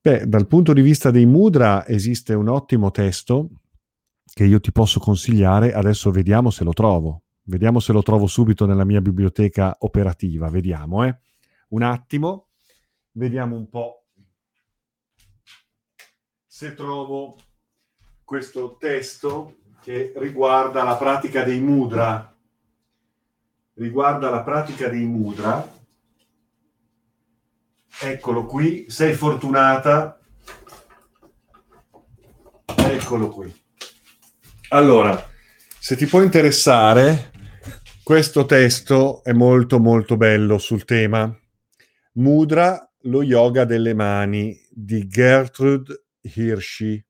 Beh, 0.00 0.26
dal 0.26 0.48
punto 0.48 0.72
di 0.72 0.80
vista 0.80 1.12
dei 1.12 1.26
mudra 1.26 1.86
esiste 1.86 2.34
un 2.34 2.48
ottimo 2.48 2.90
testo 2.90 3.50
che 4.32 4.44
io 4.44 4.60
ti 4.60 4.72
posso 4.72 4.98
consigliare, 5.00 5.72
adesso 5.72 6.10
vediamo 6.10 6.50
se 6.50 6.64
lo 6.64 6.72
trovo. 6.72 7.22
Vediamo 7.44 7.80
se 7.80 7.92
lo 7.92 8.02
trovo 8.02 8.26
subito 8.26 8.66
nella 8.66 8.84
mia 8.84 9.00
biblioteca 9.00 9.76
operativa. 9.80 10.48
Vediamo, 10.48 11.04
eh. 11.04 11.18
Un 11.68 11.82
attimo, 11.82 12.48
vediamo 13.12 13.56
un 13.56 13.68
po' 13.68 14.02
se 16.62 16.74
trovo 16.74 17.36
questo 18.22 18.76
testo 18.76 19.56
che 19.80 20.12
riguarda 20.14 20.84
la 20.84 20.96
pratica 20.96 21.42
dei 21.42 21.58
mudra. 21.58 22.32
Riguarda 23.74 24.30
la 24.30 24.44
pratica 24.44 24.88
dei 24.88 25.06
mudra. 25.06 25.68
Eccolo 28.00 28.46
qui, 28.46 28.88
sei 28.88 29.12
fortunata. 29.14 30.20
Eccolo 32.76 33.28
qui. 33.30 33.61
Allora, 34.74 35.22
se 35.78 35.96
ti 35.96 36.06
può 36.06 36.22
interessare, 36.22 37.30
questo 38.02 38.46
testo 38.46 39.22
è 39.22 39.32
molto 39.32 39.78
molto 39.78 40.16
bello 40.16 40.56
sul 40.56 40.86
tema. 40.86 41.30
Mudra, 42.14 42.90
lo 43.02 43.22
yoga 43.22 43.66
delle 43.66 43.92
mani 43.92 44.58
di 44.70 45.06
Gertrude 45.06 46.04
Hirschi. 46.22 47.04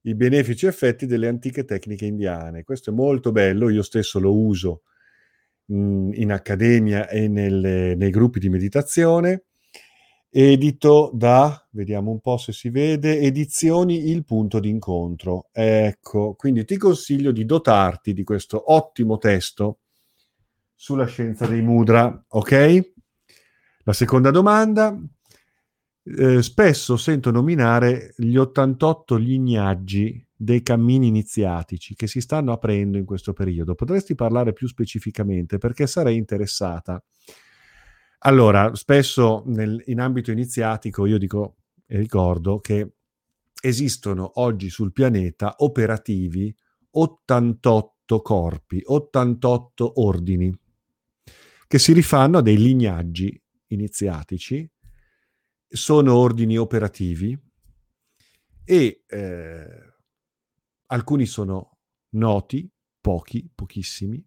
I 0.00 0.14
benefici 0.14 0.64
effetti 0.64 1.04
delle 1.04 1.28
antiche 1.28 1.66
tecniche 1.66 2.06
indiane. 2.06 2.64
Questo 2.64 2.88
è 2.88 2.94
molto 2.94 3.30
bello, 3.30 3.68
io 3.68 3.82
stesso 3.82 4.18
lo 4.18 4.34
uso 4.34 4.84
mh, 5.66 6.12
in 6.14 6.32
accademia 6.32 7.10
e 7.10 7.28
nelle, 7.28 7.94
nei 7.94 8.10
gruppi 8.10 8.38
di 8.38 8.48
meditazione 8.48 9.47
edito 10.30 11.10
da, 11.14 11.66
vediamo 11.70 12.10
un 12.10 12.20
po' 12.20 12.36
se 12.36 12.52
si 12.52 12.70
vede, 12.70 13.20
edizioni 13.20 14.10
Il 14.10 14.24
punto 14.24 14.60
d'incontro. 14.60 15.48
Ecco, 15.52 16.34
quindi 16.34 16.64
ti 16.64 16.76
consiglio 16.76 17.32
di 17.32 17.44
dotarti 17.44 18.12
di 18.12 18.24
questo 18.24 18.72
ottimo 18.72 19.18
testo 19.18 19.78
sulla 20.74 21.06
scienza 21.06 21.46
dei 21.46 21.62
mudra, 21.62 22.24
ok? 22.28 22.92
La 23.84 23.92
seconda 23.92 24.30
domanda, 24.30 24.96
eh, 26.04 26.42
spesso 26.42 26.96
sento 26.96 27.30
nominare 27.30 28.14
gli 28.16 28.36
88 28.36 29.16
lignaggi 29.16 30.24
dei 30.40 30.62
cammini 30.62 31.08
iniziatici 31.08 31.96
che 31.96 32.06
si 32.06 32.20
stanno 32.20 32.52
aprendo 32.52 32.96
in 32.96 33.04
questo 33.04 33.32
periodo. 33.32 33.74
Potresti 33.74 34.14
parlare 34.14 34.52
più 34.52 34.68
specificamente 34.68 35.58
perché 35.58 35.86
sarei 35.86 36.16
interessata 36.16 37.02
allora, 38.18 38.74
spesso 38.74 39.42
nel, 39.46 39.82
in 39.86 40.00
ambito 40.00 40.30
iniziatico 40.30 41.06
io 41.06 41.18
dico 41.18 41.56
e 41.86 41.96
ricordo 41.96 42.60
che 42.60 42.96
esistono 43.62 44.40
oggi 44.40 44.68
sul 44.68 44.92
pianeta 44.92 45.54
operativi 45.58 46.54
88 46.90 48.20
corpi, 48.20 48.82
88 48.84 50.00
ordini 50.02 50.56
che 51.66 51.78
si 51.78 51.92
rifanno 51.92 52.38
a 52.38 52.42
dei 52.42 52.56
lignaggi 52.56 53.40
iniziatici, 53.68 54.68
sono 55.66 56.16
ordini 56.16 56.56
operativi 56.56 57.38
e 58.64 59.04
eh, 59.06 59.94
alcuni 60.86 61.26
sono 61.26 61.78
noti, 62.10 62.70
pochi, 63.00 63.50
pochissimi, 63.54 64.22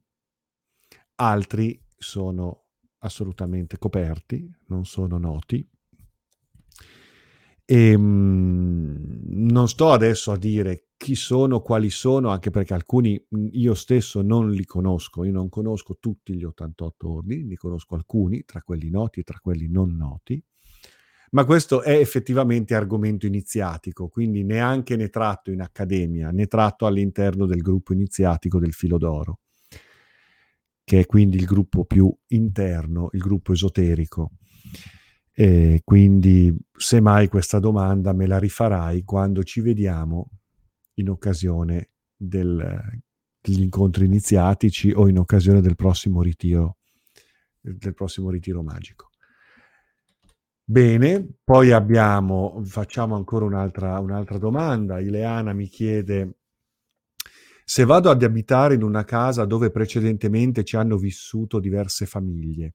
altri 1.15 1.84
sono 1.97 2.65
assolutamente 3.01 3.77
coperti, 3.77 4.49
non 4.67 4.85
sono 4.85 5.17
noti. 5.17 5.67
E, 7.65 7.91
ehm, 7.91 8.01
mh, 8.01 9.51
non 9.51 9.67
sto 9.67 9.91
adesso 9.91 10.31
a 10.31 10.37
dire 10.37 10.87
chi 10.97 11.15
sono, 11.15 11.61
quali 11.61 11.89
sono, 11.89 12.29
anche 12.29 12.51
perché 12.51 12.73
alcuni 12.73 13.23
io 13.53 13.73
stesso 13.73 14.21
non 14.21 14.51
li 14.51 14.65
conosco, 14.65 15.23
io 15.23 15.32
non 15.32 15.49
conosco 15.49 15.97
tutti 15.99 16.36
gli 16.36 16.43
88 16.43 17.09
ordini, 17.09 17.43
ne 17.43 17.55
conosco 17.55 17.95
alcuni, 17.95 18.43
tra 18.45 18.61
quelli 18.61 18.89
noti 18.89 19.21
e 19.21 19.23
tra 19.23 19.39
quelli 19.41 19.67
non 19.67 19.95
noti, 19.95 20.43
ma 21.32 21.45
questo 21.45 21.82
è 21.82 21.97
effettivamente 21.97 22.76
argomento 22.76 23.26
iniziatico, 23.26 24.09
quindi 24.09 24.43
neanche 24.43 24.95
ne 24.95 25.09
tratto 25.09 25.49
in 25.49 25.61
accademia, 25.61 26.30
ne 26.30 26.45
tratto 26.47 26.86
all'interno 26.86 27.45
del 27.45 27.61
gruppo 27.61 27.93
iniziatico 27.93 28.59
del 28.59 28.73
filo 28.73 28.97
d'oro 28.97 29.39
che 30.91 30.99
è 30.99 31.05
quindi 31.05 31.37
il 31.37 31.45
gruppo 31.45 31.85
più 31.85 32.13
interno, 32.27 33.11
il 33.13 33.21
gruppo 33.21 33.53
esoterico. 33.53 34.31
E 35.31 35.79
quindi, 35.85 36.53
semmai 36.75 37.29
questa 37.29 37.59
domanda 37.59 38.11
me 38.11 38.27
la 38.27 38.37
rifarai 38.37 39.05
quando 39.05 39.41
ci 39.43 39.61
vediamo 39.61 40.31
in 40.95 41.07
occasione 41.07 41.91
del, 42.13 42.99
degli 43.39 43.61
incontri 43.61 44.03
iniziatici 44.03 44.91
o 44.91 45.07
in 45.07 45.17
occasione 45.17 45.61
del 45.61 45.75
prossimo 45.75 46.21
ritiro, 46.21 46.79
del 47.61 47.93
prossimo 47.93 48.29
ritiro 48.29 48.61
magico. 48.61 49.11
Bene, 50.61 51.25
poi 51.41 51.71
abbiamo, 51.71 52.61
facciamo 52.65 53.15
ancora 53.15 53.45
un'altra, 53.45 53.97
un'altra 53.97 54.37
domanda. 54.37 54.99
Ileana 54.99 55.53
mi 55.53 55.69
chiede 55.69 56.39
se 57.74 57.86
vado 57.86 58.09
ad 58.09 58.22
abitare 58.22 58.74
in 58.76 58.84
una 58.84 59.05
casa 59.05 59.45
dove 59.45 59.72
precedentemente 59.72 60.65
ci 60.65 60.76
hanno 60.76 60.97
vissuto 60.97 61.57
diverse 61.57 62.05
famiglie, 62.05 62.74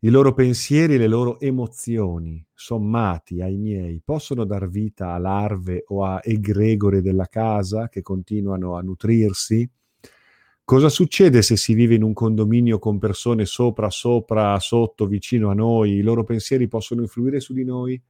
I 0.00 0.08
loro 0.08 0.34
pensieri 0.34 0.94
e 0.94 0.98
le 0.98 1.06
loro 1.06 1.38
emozioni, 1.38 2.44
sommati 2.52 3.40
ai 3.40 3.56
miei, 3.56 4.02
possono 4.04 4.44
dar 4.44 4.68
vita 4.68 5.12
a 5.12 5.18
larve 5.18 5.84
o 5.86 6.04
a 6.04 6.20
egregore 6.24 7.02
della 7.02 7.26
casa 7.26 7.88
che 7.88 8.02
continuano 8.02 8.74
a 8.74 8.82
nutrirsi? 8.82 9.70
Cosa 10.64 10.88
succede 10.88 11.42
se 11.42 11.56
si 11.56 11.74
vive 11.74 11.94
in 11.94 12.02
un 12.02 12.14
condominio 12.14 12.78
con 12.78 12.98
persone 12.98 13.44
sopra, 13.44 13.90
sopra, 13.90 14.58
sotto, 14.58 15.06
vicino 15.06 15.50
a 15.50 15.54
noi? 15.54 15.92
I 15.92 16.02
loro 16.02 16.24
pensieri 16.24 16.68
possono 16.68 17.02
influire 17.02 17.38
su 17.40 17.52
di 17.52 17.64
noi? 17.64 18.02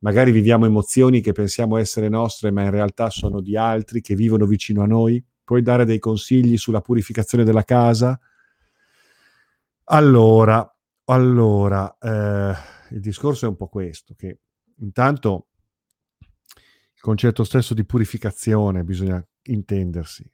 Magari 0.00 0.32
viviamo 0.32 0.66
emozioni 0.66 1.20
che 1.20 1.32
pensiamo 1.32 1.76
essere 1.76 2.08
nostre, 2.08 2.50
ma 2.50 2.64
in 2.64 2.70
realtà 2.70 3.10
sono 3.10 3.40
di 3.40 3.56
altri 3.56 4.00
che 4.00 4.14
vivono 4.14 4.46
vicino 4.46 4.82
a 4.82 4.86
noi? 4.86 5.24
Puoi 5.50 5.62
dare 5.62 5.84
dei 5.84 5.98
consigli 5.98 6.56
sulla 6.56 6.80
purificazione 6.80 7.42
della 7.42 7.64
casa? 7.64 8.16
Allora, 9.86 10.78
allora 11.06 11.98
eh, 11.98 12.94
il 12.94 13.00
discorso 13.00 13.46
è 13.46 13.48
un 13.48 13.56
po' 13.56 13.66
questo, 13.66 14.14
che 14.14 14.42
intanto 14.76 15.48
il 16.20 17.00
concetto 17.00 17.42
stesso 17.42 17.74
di 17.74 17.84
purificazione 17.84 18.84
bisogna 18.84 19.20
intendersi. 19.46 20.24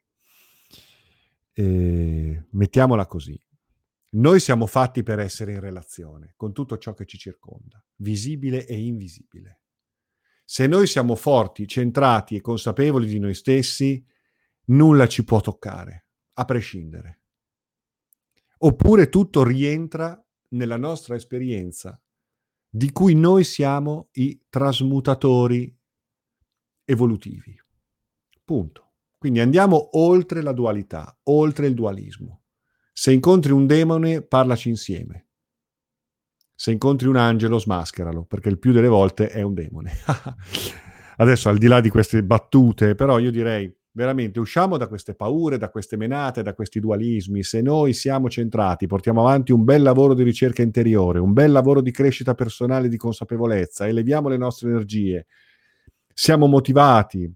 E 1.50 2.46
mettiamola 2.50 3.06
così. 3.06 3.42
Noi 4.10 4.38
siamo 4.38 4.66
fatti 4.66 5.02
per 5.02 5.18
essere 5.18 5.52
in 5.52 5.60
relazione 5.60 6.34
con 6.36 6.52
tutto 6.52 6.76
ciò 6.76 6.92
che 6.92 7.06
ci 7.06 7.16
circonda, 7.16 7.82
visibile 8.02 8.66
e 8.66 8.78
invisibile. 8.78 9.62
Se 10.44 10.66
noi 10.66 10.86
siamo 10.86 11.14
forti, 11.14 11.66
centrati 11.66 12.36
e 12.36 12.42
consapevoli 12.42 13.06
di 13.06 13.18
noi 13.18 13.32
stessi, 13.32 14.04
nulla 14.66 15.06
ci 15.06 15.24
può 15.24 15.40
toccare, 15.40 16.06
a 16.34 16.44
prescindere. 16.44 17.20
Oppure 18.58 19.08
tutto 19.08 19.44
rientra 19.44 20.20
nella 20.50 20.76
nostra 20.76 21.14
esperienza, 21.14 22.00
di 22.68 22.90
cui 22.92 23.14
noi 23.14 23.44
siamo 23.44 24.08
i 24.12 24.46
trasmutatori 24.48 25.74
evolutivi. 26.84 27.54
Punto. 28.44 28.84
Quindi 29.18 29.40
andiamo 29.40 29.98
oltre 29.98 30.42
la 30.42 30.52
dualità, 30.52 31.18
oltre 31.24 31.66
il 31.66 31.74
dualismo. 31.74 32.42
Se 32.92 33.12
incontri 33.12 33.52
un 33.52 33.66
demone, 33.66 34.22
parlaci 34.22 34.68
insieme. 34.68 35.26
Se 36.54 36.70
incontri 36.70 37.08
un 37.08 37.16
angelo, 37.16 37.58
smascheralo, 37.58 38.24
perché 38.24 38.48
il 38.48 38.58
più 38.58 38.72
delle 38.72 38.88
volte 38.88 39.28
è 39.28 39.42
un 39.42 39.54
demone. 39.54 39.92
Adesso, 41.16 41.48
al 41.48 41.58
di 41.58 41.66
là 41.66 41.80
di 41.80 41.88
queste 41.88 42.22
battute, 42.22 42.94
però 42.94 43.18
io 43.18 43.30
direi 43.30 43.74
veramente 43.96 44.38
usciamo 44.38 44.76
da 44.76 44.88
queste 44.88 45.14
paure, 45.14 45.56
da 45.56 45.70
queste 45.70 45.96
menate, 45.96 46.42
da 46.42 46.52
questi 46.52 46.80
dualismi. 46.80 47.42
Se 47.42 47.62
noi 47.62 47.94
siamo 47.94 48.28
centrati, 48.28 48.86
portiamo 48.86 49.20
avanti 49.20 49.52
un 49.52 49.64
bel 49.64 49.82
lavoro 49.82 50.12
di 50.12 50.22
ricerca 50.22 50.60
interiore, 50.60 51.18
un 51.18 51.32
bel 51.32 51.50
lavoro 51.50 51.80
di 51.80 51.90
crescita 51.90 52.34
personale, 52.34 52.90
di 52.90 52.98
consapevolezza, 52.98 53.88
eleviamo 53.88 54.28
le 54.28 54.36
nostre 54.36 54.68
energie, 54.68 55.26
siamo 56.12 56.46
motivati 56.46 57.32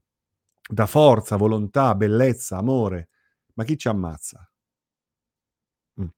da 0.70 0.84
forza, 0.84 1.36
volontà, 1.36 1.94
bellezza, 1.94 2.58
amore, 2.58 3.08
ma 3.54 3.64
chi 3.64 3.78
ci 3.78 3.88
ammazza? 3.88 4.46
Mm. 5.98 6.08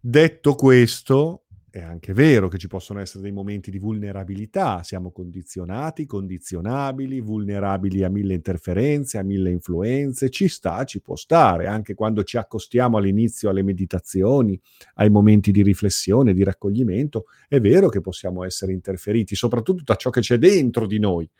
Detto 0.00 0.54
questo, 0.54 1.44
è 1.70 1.80
anche 1.80 2.12
vero 2.12 2.48
che 2.48 2.58
ci 2.58 2.66
possono 2.66 2.98
essere 2.98 3.22
dei 3.22 3.30
momenti 3.30 3.70
di 3.70 3.78
vulnerabilità, 3.78 4.82
siamo 4.82 5.12
condizionati, 5.12 6.04
condizionabili, 6.04 7.20
vulnerabili 7.20 8.02
a 8.02 8.10
mille 8.10 8.34
interferenze, 8.34 9.18
a 9.18 9.22
mille 9.22 9.50
influenze, 9.50 10.30
ci 10.30 10.48
sta, 10.48 10.84
ci 10.84 11.00
può 11.00 11.14
stare, 11.14 11.68
anche 11.68 11.94
quando 11.94 12.24
ci 12.24 12.36
accostiamo 12.36 12.96
all'inizio 12.98 13.50
alle 13.50 13.62
meditazioni, 13.62 14.60
ai 14.94 15.10
momenti 15.10 15.52
di 15.52 15.62
riflessione, 15.62 16.34
di 16.34 16.42
raccoglimento, 16.42 17.26
è 17.46 17.60
vero 17.60 17.88
che 17.88 18.00
possiamo 18.00 18.42
essere 18.42 18.72
interferiti, 18.72 19.36
soprattutto 19.36 19.82
da 19.84 19.94
ciò 19.94 20.10
che 20.10 20.20
c'è 20.20 20.38
dentro 20.38 20.86
di 20.86 20.98
noi, 20.98 21.30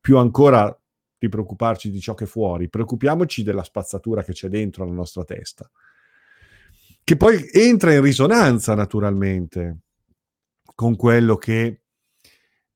più 0.00 0.18
ancora 0.18 0.76
di 1.18 1.28
preoccuparci 1.28 1.90
di 1.90 2.00
ciò 2.00 2.14
che 2.14 2.24
è 2.24 2.28
fuori, 2.28 2.68
preoccupiamoci 2.68 3.42
della 3.42 3.64
spazzatura 3.64 4.22
che 4.22 4.32
c'è 4.32 4.48
dentro 4.48 4.84
la 4.84 4.92
nostra 4.92 5.24
testa 5.24 5.68
che 7.04 7.16
poi 7.16 7.48
entra 7.52 7.92
in 7.92 8.00
risonanza 8.00 8.74
naturalmente 8.74 9.80
con 10.74 10.96
quello 10.96 11.36
che, 11.36 11.82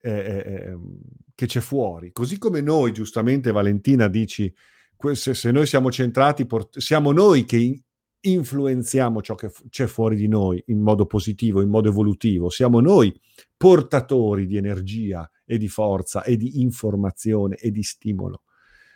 eh, 0.00 0.10
eh, 0.10 0.54
ehm, 0.66 1.00
che 1.34 1.46
c'è 1.46 1.60
fuori. 1.60 2.12
Così 2.12 2.36
come 2.36 2.60
noi, 2.60 2.92
giustamente 2.92 3.50
Valentina, 3.50 4.06
dici, 4.06 4.52
se, 5.12 5.32
se 5.32 5.50
noi 5.50 5.66
siamo 5.66 5.90
centrati, 5.90 6.44
port- 6.44 6.78
siamo 6.78 7.10
noi 7.12 7.46
che 7.46 7.82
influenziamo 8.20 9.22
ciò 9.22 9.34
che 9.34 9.50
c'è 9.70 9.86
fuori 9.86 10.16
di 10.16 10.28
noi 10.28 10.62
in 10.66 10.80
modo 10.80 11.06
positivo, 11.06 11.62
in 11.62 11.70
modo 11.70 11.88
evolutivo, 11.88 12.50
siamo 12.50 12.80
noi 12.80 13.18
portatori 13.56 14.46
di 14.46 14.56
energia 14.56 15.28
e 15.46 15.56
di 15.56 15.68
forza 15.68 16.22
e 16.22 16.36
di 16.36 16.60
informazione 16.60 17.56
e 17.56 17.70
di 17.70 17.82
stimolo. 17.82 18.42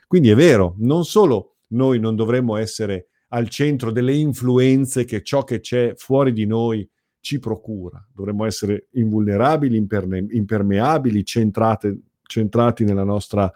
Quindi 0.06 0.28
è 0.28 0.34
vero, 0.34 0.74
non 0.78 1.04
solo 1.04 1.56
noi 1.68 1.98
non 1.98 2.16
dovremmo 2.16 2.56
essere 2.56 3.08
al 3.34 3.48
centro 3.48 3.90
delle 3.90 4.14
influenze 4.14 5.04
che 5.04 5.22
ciò 5.22 5.44
che 5.44 5.60
c'è 5.60 5.94
fuori 5.96 6.32
di 6.32 6.46
noi 6.46 6.88
ci 7.20 7.38
procura. 7.38 8.04
Dovremmo 8.12 8.44
essere 8.44 8.88
invulnerabili, 8.92 9.76
imperne- 9.76 10.26
impermeabili, 10.30 11.24
centrate, 11.24 11.98
centrati 12.22 12.84
nella 12.84 13.04
nostra 13.04 13.50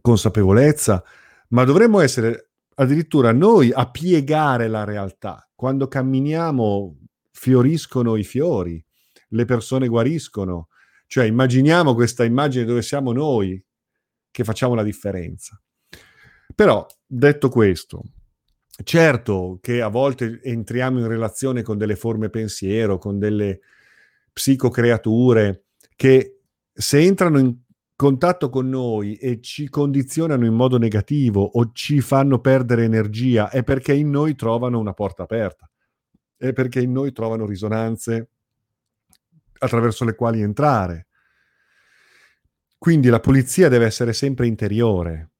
consapevolezza, 0.00 1.02
ma 1.48 1.64
dovremmo 1.64 2.00
essere 2.00 2.50
addirittura 2.74 3.32
noi 3.32 3.72
a 3.72 3.90
piegare 3.90 4.68
la 4.68 4.84
realtà. 4.84 5.48
Quando 5.54 5.88
camminiamo 5.88 6.96
fioriscono 7.32 8.16
i 8.16 8.24
fiori, 8.24 8.82
le 9.28 9.44
persone 9.44 9.88
guariscono. 9.88 10.68
Cioè 11.06 11.24
immaginiamo 11.24 11.94
questa 11.94 12.24
immagine 12.24 12.64
dove 12.64 12.82
siamo 12.82 13.12
noi 13.12 13.60
che 14.30 14.44
facciamo 14.44 14.74
la 14.74 14.84
differenza. 14.84 15.60
Però, 16.54 16.86
detto 17.06 17.48
questo, 17.48 18.02
Certo 18.82 19.58
che 19.60 19.82
a 19.82 19.88
volte 19.88 20.40
entriamo 20.42 21.00
in 21.00 21.06
relazione 21.06 21.62
con 21.62 21.76
delle 21.76 21.96
forme 21.96 22.30
pensiero, 22.30 22.98
con 22.98 23.18
delle 23.18 23.60
psicocreature 24.32 25.64
che 25.96 26.40
se 26.72 26.98
entrano 26.98 27.38
in 27.38 27.56
contatto 27.94 28.48
con 28.48 28.66
noi 28.70 29.16
e 29.16 29.42
ci 29.42 29.68
condizionano 29.68 30.46
in 30.46 30.54
modo 30.54 30.78
negativo 30.78 31.42
o 31.42 31.72
ci 31.74 32.00
fanno 32.00 32.40
perdere 32.40 32.84
energia 32.84 33.50
è 33.50 33.62
perché 33.62 33.92
in 33.92 34.08
noi 34.08 34.34
trovano 34.34 34.78
una 34.78 34.94
porta 34.94 35.24
aperta, 35.24 35.70
è 36.38 36.54
perché 36.54 36.80
in 36.80 36.92
noi 36.92 37.12
trovano 37.12 37.44
risonanze 37.44 38.28
attraverso 39.58 40.06
le 40.06 40.14
quali 40.14 40.40
entrare. 40.40 41.08
Quindi 42.78 43.10
la 43.10 43.20
pulizia 43.20 43.68
deve 43.68 43.84
essere 43.84 44.14
sempre 44.14 44.46
interiore, 44.46 45.32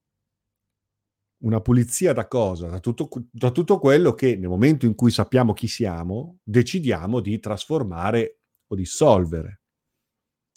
una 1.41 1.61
pulizia 1.61 2.13
da 2.13 2.27
cosa? 2.27 2.67
Da 2.67 2.79
tutto, 2.79 3.09
da 3.31 3.51
tutto, 3.51 3.79
quello 3.79 4.13
che 4.13 4.35
nel 4.35 4.49
momento 4.49 4.85
in 4.85 4.95
cui 4.95 5.11
sappiamo 5.11 5.53
chi 5.53 5.67
siamo, 5.67 6.39
decidiamo 6.43 7.19
di 7.19 7.39
trasformare 7.39 8.39
o 8.67 8.75
dissolvere. 8.75 9.61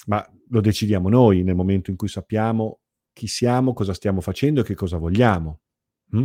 Ma 0.07 0.26
lo 0.49 0.61
decidiamo 0.61 1.09
noi 1.09 1.43
nel 1.43 1.55
momento 1.55 1.91
in 1.91 1.97
cui 1.97 2.09
sappiamo 2.09 2.80
chi 3.12 3.26
siamo, 3.26 3.72
cosa 3.72 3.95
stiamo 3.95 4.20
facendo 4.20 4.61
e 4.61 4.64
che 4.64 4.74
cosa 4.74 4.99
vogliamo. 4.99 5.61
Hm? 6.11 6.24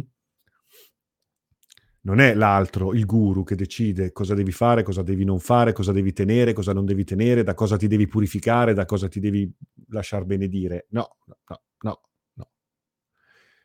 Non 2.01 2.19
è 2.19 2.33
l'altro, 2.33 2.93
il 2.93 3.05
guru, 3.05 3.43
che 3.43 3.55
decide 3.55 4.11
cosa 4.11 4.33
devi 4.33 4.51
fare, 4.51 4.83
cosa 4.83 5.03
devi 5.03 5.25
non 5.25 5.39
fare, 5.39 5.73
cosa 5.73 5.91
devi 5.91 6.13
tenere, 6.13 6.53
cosa 6.53 6.73
non 6.73 6.85
devi 6.85 7.03
tenere, 7.03 7.43
da 7.43 7.53
cosa 7.53 7.77
ti 7.77 7.87
devi 7.87 8.07
purificare, 8.07 8.73
da 8.73 8.85
cosa 8.85 9.07
ti 9.07 9.19
devi 9.19 9.51
lasciar 9.89 10.25
benedire. 10.25 10.87
No, 10.89 11.17
no, 11.25 11.61
no. 11.81 12.01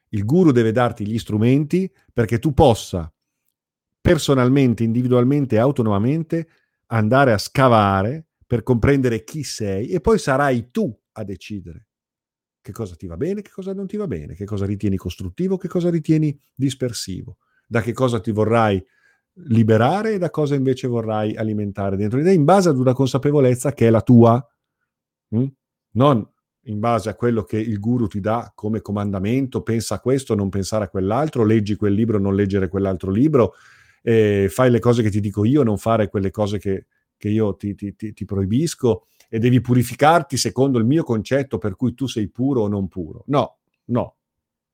Il 0.08 0.24
guru 0.24 0.52
deve 0.52 0.72
darti 0.72 1.06
gli 1.06 1.18
strumenti 1.18 1.90
perché 2.12 2.38
tu 2.38 2.52
possa 2.52 3.12
personalmente, 4.00 4.84
individualmente, 4.84 5.58
autonomamente 5.58 6.48
andare 6.86 7.32
a 7.32 7.38
scavare 7.38 8.26
per 8.46 8.62
comprendere 8.62 9.24
chi 9.24 9.42
sei 9.42 9.88
e 9.88 10.00
poi 10.00 10.18
sarai 10.18 10.70
tu 10.70 10.94
a 11.12 11.24
decidere 11.24 11.88
che 12.64 12.72
cosa 12.72 12.94
ti 12.94 13.06
va 13.06 13.18
bene, 13.18 13.42
che 13.42 13.50
cosa 13.50 13.74
non 13.74 13.86
ti 13.86 13.98
va 13.98 14.06
bene, 14.06 14.34
che 14.34 14.46
cosa 14.46 14.64
ritieni 14.64 14.96
costruttivo, 14.96 15.58
che 15.58 15.68
cosa 15.68 15.90
ritieni 15.90 16.38
dispersivo, 16.54 17.36
da 17.66 17.82
che 17.82 17.92
cosa 17.92 18.20
ti 18.20 18.30
vorrai 18.30 18.82
liberare 19.48 20.14
e 20.14 20.18
da 20.18 20.30
cosa 20.30 20.54
invece 20.54 20.86
vorrai 20.86 21.36
alimentare 21.36 21.96
dentro 21.96 22.18
di 22.18 22.24
te 22.24 22.32
in 22.32 22.44
base 22.44 22.70
ad 22.70 22.78
una 22.78 22.94
consapevolezza 22.94 23.74
che 23.74 23.88
è 23.88 23.90
la 23.90 24.00
tua, 24.00 24.42
hm? 25.28 25.46
non 25.90 26.26
in 26.64 26.78
base 26.78 27.08
a 27.08 27.14
quello 27.14 27.42
che 27.42 27.58
il 27.58 27.78
guru 27.78 28.06
ti 28.06 28.20
dà 28.20 28.52
come 28.54 28.80
comandamento, 28.80 29.62
pensa 29.62 29.96
a 29.96 30.00
questo, 30.00 30.34
non 30.34 30.48
pensare 30.48 30.84
a 30.84 30.88
quell'altro, 30.88 31.44
leggi 31.44 31.76
quel 31.76 31.92
libro, 31.92 32.18
non 32.18 32.34
leggere 32.34 32.68
quell'altro 32.68 33.10
libro, 33.10 33.54
eh, 34.02 34.48
fai 34.50 34.70
le 34.70 34.80
cose 34.80 35.02
che 35.02 35.10
ti 35.10 35.20
dico 35.20 35.44
io, 35.44 35.62
non 35.62 35.78
fare 35.78 36.08
quelle 36.08 36.30
cose 36.30 36.58
che, 36.58 36.86
che 37.16 37.28
io 37.28 37.56
ti, 37.56 37.74
ti, 37.74 37.94
ti, 37.96 38.12
ti, 38.12 38.24
proibisco 38.24 39.06
e 39.28 39.38
devi 39.38 39.60
purificarti 39.60 40.36
secondo 40.36 40.78
il 40.78 40.84
mio 40.84 41.02
concetto 41.02 41.58
per 41.58 41.76
cui 41.76 41.94
tu 41.94 42.06
sei 42.06 42.28
puro 42.28 42.62
o 42.62 42.68
non 42.68 42.88
puro. 42.88 43.24
No, 43.28 43.58
no, 43.86 44.16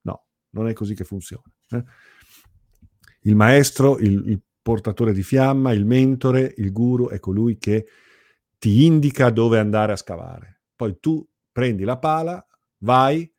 no, 0.02 0.24
non 0.50 0.68
è 0.68 0.72
così 0.72 0.94
che 0.94 1.04
funziona. 1.04 1.44
Eh? 1.70 1.84
Il 3.22 3.36
maestro, 3.36 3.98
il, 3.98 4.22
il 4.26 4.40
portatore 4.62 5.12
di 5.12 5.22
fiamma, 5.22 5.72
il 5.72 5.84
mentore, 5.84 6.54
il 6.56 6.72
guru 6.72 7.08
è 7.08 7.18
colui 7.18 7.58
che 7.58 7.86
ti 8.58 8.84
indica 8.84 9.30
dove 9.30 9.58
andare 9.58 9.92
a 9.92 9.96
scavare. 9.96 10.62
Poi 10.74 10.98
tu 10.98 11.26
prendi 11.52 11.84
la 11.84 11.98
pala, 11.98 12.44
vai 12.78 13.30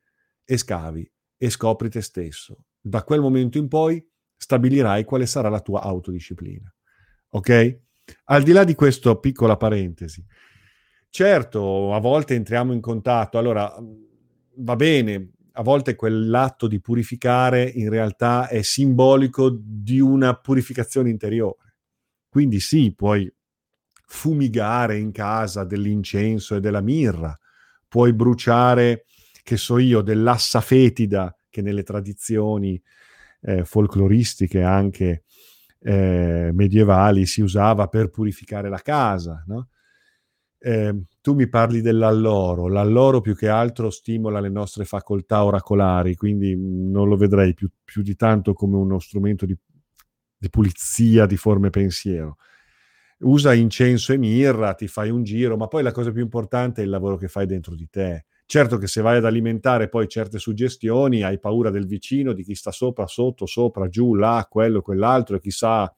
e 0.44 0.58
scavi 0.58 1.12
e 1.38 1.50
scopri 1.50 1.90
te 1.90 2.02
stesso. 2.02 2.66
Da 2.80 3.04
quel 3.04 3.22
momento 3.22 3.58
in 3.58 3.68
poi 3.68 4.06
stabilirai 4.36 5.04
quale 5.04 5.26
sarà 5.26 5.50
la 5.50 5.62
tua 5.62 5.82
autodisciplina. 5.82 6.74
Ok? 7.30 7.80
Al 8.26 8.44
di 8.44 8.52
là 8.52 8.64
di 8.64 8.76
questa 8.76 9.16
piccola 9.18 9.56
parentesi, 9.56 10.26
certo, 11.10 11.94
a 11.94 12.00
volte 12.00 12.36
entriamo 12.36 12.74
in 12.74 12.82
contatto, 12.82 13.38
allora 13.38 13.74
va 14.56 14.76
bene, 14.76 15.32
a 15.54 15.64
volte 15.64 15.96
quell'atto 15.96 16.68
di 16.68 16.80
purificare 16.80 17.64
in 17.64 17.90
realtà 17.90 18.48
è 18.48 18.62
simbolico 18.62 19.50
di 19.50 20.00
una 20.00 20.36
purificazione 20.36 21.10
interiore. 21.10 21.76
Quindi 22.30 22.60
sì, 22.60 22.94
puoi 22.96 23.32
fumigare 24.06 24.98
in 24.98 25.12
casa 25.12 25.64
dell'incenso 25.64 26.56
e 26.56 26.60
della 26.60 26.82
mirra, 26.82 27.38
puoi 27.92 28.14
bruciare, 28.14 29.04
che 29.44 29.58
so 29.58 29.78
io, 29.78 30.00
dell'assa 30.00 30.62
fetida 30.62 31.36
che 31.50 31.62
nelle 31.62 31.84
tradizioni 31.84 32.82
eh, 33.42 33.66
folcloristiche 33.66 34.62
anche 34.62 35.24
eh, 35.82 36.52
medievali 36.54 37.26
si 37.26 37.42
usava 37.42 37.90
per 37.90 38.10
purificare 38.10 38.70
la 38.70 38.80
casa, 38.80 39.44
no? 39.48 39.68
eh, 40.58 41.04
tu 41.20 41.34
mi 41.34 41.50
parli 41.50 41.82
dell'alloro, 41.82 42.70
l'alloro 42.70 43.20
più 43.20 43.36
che 43.36 43.50
altro 43.50 43.90
stimola 43.90 44.40
le 44.40 44.50
nostre 44.50 44.86
facoltà 44.86 45.44
oracolari, 45.44 46.16
quindi 46.16 46.56
non 46.58 47.10
lo 47.10 47.18
vedrei 47.18 47.54
più, 47.54 47.70
più 47.84 48.04
di 48.04 48.16
tanto 48.16 48.54
come 48.54 48.78
uno 48.78 49.00
strumento 49.00 49.46
di, 49.46 49.58
di, 50.38 50.50
pulizia 50.50 51.26
di 51.26 51.36
forme 51.36 51.70
pensiero. 51.72 52.38
Usa 53.22 53.54
incenso 53.54 54.14
e 54.14 54.18
mirra, 54.18 54.74
ti 54.74 54.88
fai 54.88 55.10
un 55.10 55.24
giro, 55.24 55.58
ma 55.58 55.68
poi 55.68 55.84
la 55.84 55.92
cosa 55.92 56.12
più 56.12 56.22
importante 56.22 56.82
è 56.82 56.84
il 56.84 56.90
lavoro 56.90 57.18
che 57.18 57.28
fai 57.28 57.46
dentro 57.46 57.76
di 57.76 57.88
te. 57.90 58.26
Certo 58.46 58.78
che 58.78 58.88
se 58.88 59.02
vai 59.02 59.18
ad 59.18 59.26
alimentare 59.26 59.88
poi 59.88 60.08
certe 60.08 60.40
suggestioni, 60.40 61.24
hai 61.24 61.40
paura 61.40 61.70
del 61.70 61.88
vicino, 61.88 62.34
di 62.34 62.44
chi 62.44 62.56
sta 62.56 62.72
sopra, 62.72 63.08
sotto, 63.08 63.46
sopra, 63.46 63.88
giù, 63.88 64.16
là, 64.16 64.46
quello, 64.50 64.82
quell'altro, 64.82 65.38
e 65.38 65.40
chissà 65.40 65.94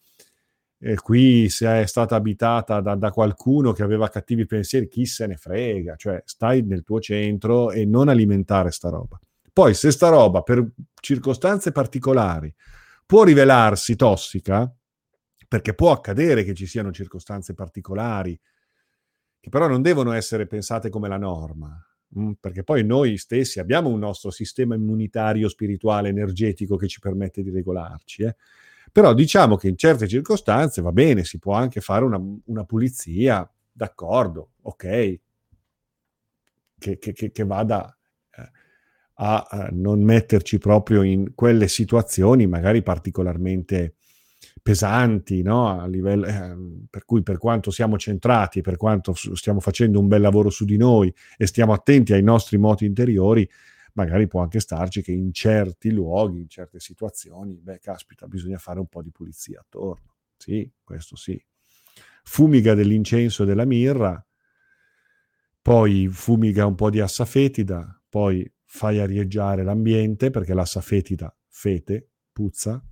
eh, 0.86 0.95
qui 0.97 1.47
se 1.49 1.82
è 1.82 1.86
stata 1.86 2.15
abitata 2.15 2.82
da, 2.82 2.95
da, 2.95 3.09
qualcuno 3.11 3.71
che 3.71 3.84
aveva 3.84 4.09
cattivi 4.09 4.45
pensieri, 4.45 4.89
chi 4.89 5.05
se 5.05 5.26
ne 5.26 5.38
frega, 5.38 5.95
cioè 5.95 6.21
stai 6.26 6.61
nel 6.63 6.84
tuo 6.84 6.99
centro 6.99 7.71
e 7.71 7.86
non 7.86 8.09
alimentare 8.09 8.69
sta 8.69 8.89
roba. 8.89 9.17
Poi 9.51 9.74
se 9.74 9.91
sta 9.91 10.09
roba 10.09 10.41
per 10.41 10.65
circostanze 10.99 11.71
particolari 11.71 12.53
può 13.05 13.24
rivelarsi 13.24 13.95
tossica, 13.95 14.69
perché 15.54 15.76
può 15.76 15.91
accadere 15.91 16.43
che 16.43 16.56
ci 16.56 16.66
siano 16.66 16.91
circostanze 16.91 17.54
particolari 17.54 18.36
che 19.39 19.49
però 19.49 19.68
non 19.68 19.84
devono 19.84 20.12
essere 20.12 20.47
pensate 20.47 20.89
come 20.89 21.08
la 21.08 21.20
norma, 21.20 21.80
mm, 22.18 22.32
perché 22.39 22.64
poi 22.64 22.84
noi 22.84 23.18
stessi 23.18 23.60
abbiamo 23.60 23.89
un 23.89 23.99
nostro 23.99 24.32
sistema 24.32 24.74
immunitario, 24.74 25.47
spirituale, 25.47 26.10
energetico 26.10 26.76
che 26.76 26.88
ci 26.88 26.99
permette 26.99 27.43
di 27.43 27.51
regolarci. 27.51 28.24
Eh? 28.24 28.36
Però 28.91 29.14
diciamo 29.14 29.56
che 29.56 29.68
in 29.68 29.78
certe 29.78 30.08
circostanze 30.08 30.82
va 30.82 30.91
bene, 30.91 31.24
si 31.24 31.38
può 31.38 31.54
anche 31.54 31.82
fare 31.82 32.04
una, 32.04 32.20
una 32.45 32.64
pulizia, 32.64 33.47
d'accordo, 33.72 34.54
ok, 34.64 35.20
che, 36.80 36.97
che, 36.97 37.14
che 37.14 37.43
vada 37.45 37.95
eh, 38.36 38.51
a, 39.18 39.47
a, 39.47 39.70
non 39.72 40.01
metterci 40.01 40.58
proprio 40.58 41.04
in 41.04 41.36
quelle 41.36 41.68
situazioni 41.68 42.47
magari 42.47 42.82
particolarmente 42.82 43.97
pesanti, 44.62 45.41
no? 45.41 45.86
Livello, 45.88 46.26
eh, 46.26 46.56
per 46.89 47.06
cui 47.06 47.24
per 47.24 47.38
quanto 47.38 47.72
siamo 47.72 47.98
centrati, 47.98 48.62
per 48.62 48.78
quanto 48.78 49.14
stiamo 49.14 49.60
facendo 49.60 50.00
un 50.00 50.08
bel 50.08 50.22
lavoro 50.22 50.50
su 50.50 50.66
di 50.66 50.78
noi 50.78 51.14
e 51.38 51.46
stiamo 51.48 51.74
attenti 51.74 52.14
ai 52.14 52.24
nostri 52.24 52.58
moti 52.58 52.86
interiori, 52.86 53.48
magari 53.94 54.28
può 54.28 54.41
anche 54.41 54.60
starci 54.60 55.02
che 55.02 55.12
in 55.12 55.34
certi 55.34 55.91
luoghi, 55.91 56.39
in 56.39 56.50
certe 56.50 56.80
situazioni, 56.80 57.60
beh, 57.62 57.80
caspita, 57.80 58.28
bisogna 58.28 58.58
fare 58.58 58.80
un 58.80 58.88
po' 58.88 59.02
di 59.02 59.12
pulizia 59.12 59.60
attorno. 59.60 60.16
Sì, 60.38 60.70
questo 60.84 61.16
sì. 61.16 61.41
Fumiga 62.24 62.74
dell'incenso 62.74 63.44
e 63.44 63.46
della 63.46 63.66
mirra, 63.66 64.26
poi 65.62 66.08
fumiga 66.08 66.66
un 66.66 66.76
po' 66.76 66.89
di 66.89 67.00
assa 67.00 67.26
fetida, 67.26 68.02
poi 68.10 68.50
fai 68.66 69.00
arieggiare 69.00 69.64
l'ambiente 69.64 70.30
perché 70.30 70.54
l'assa 70.54 70.82
fetida 70.82 71.34
fete, 71.48 72.10
puzza, 72.32 72.84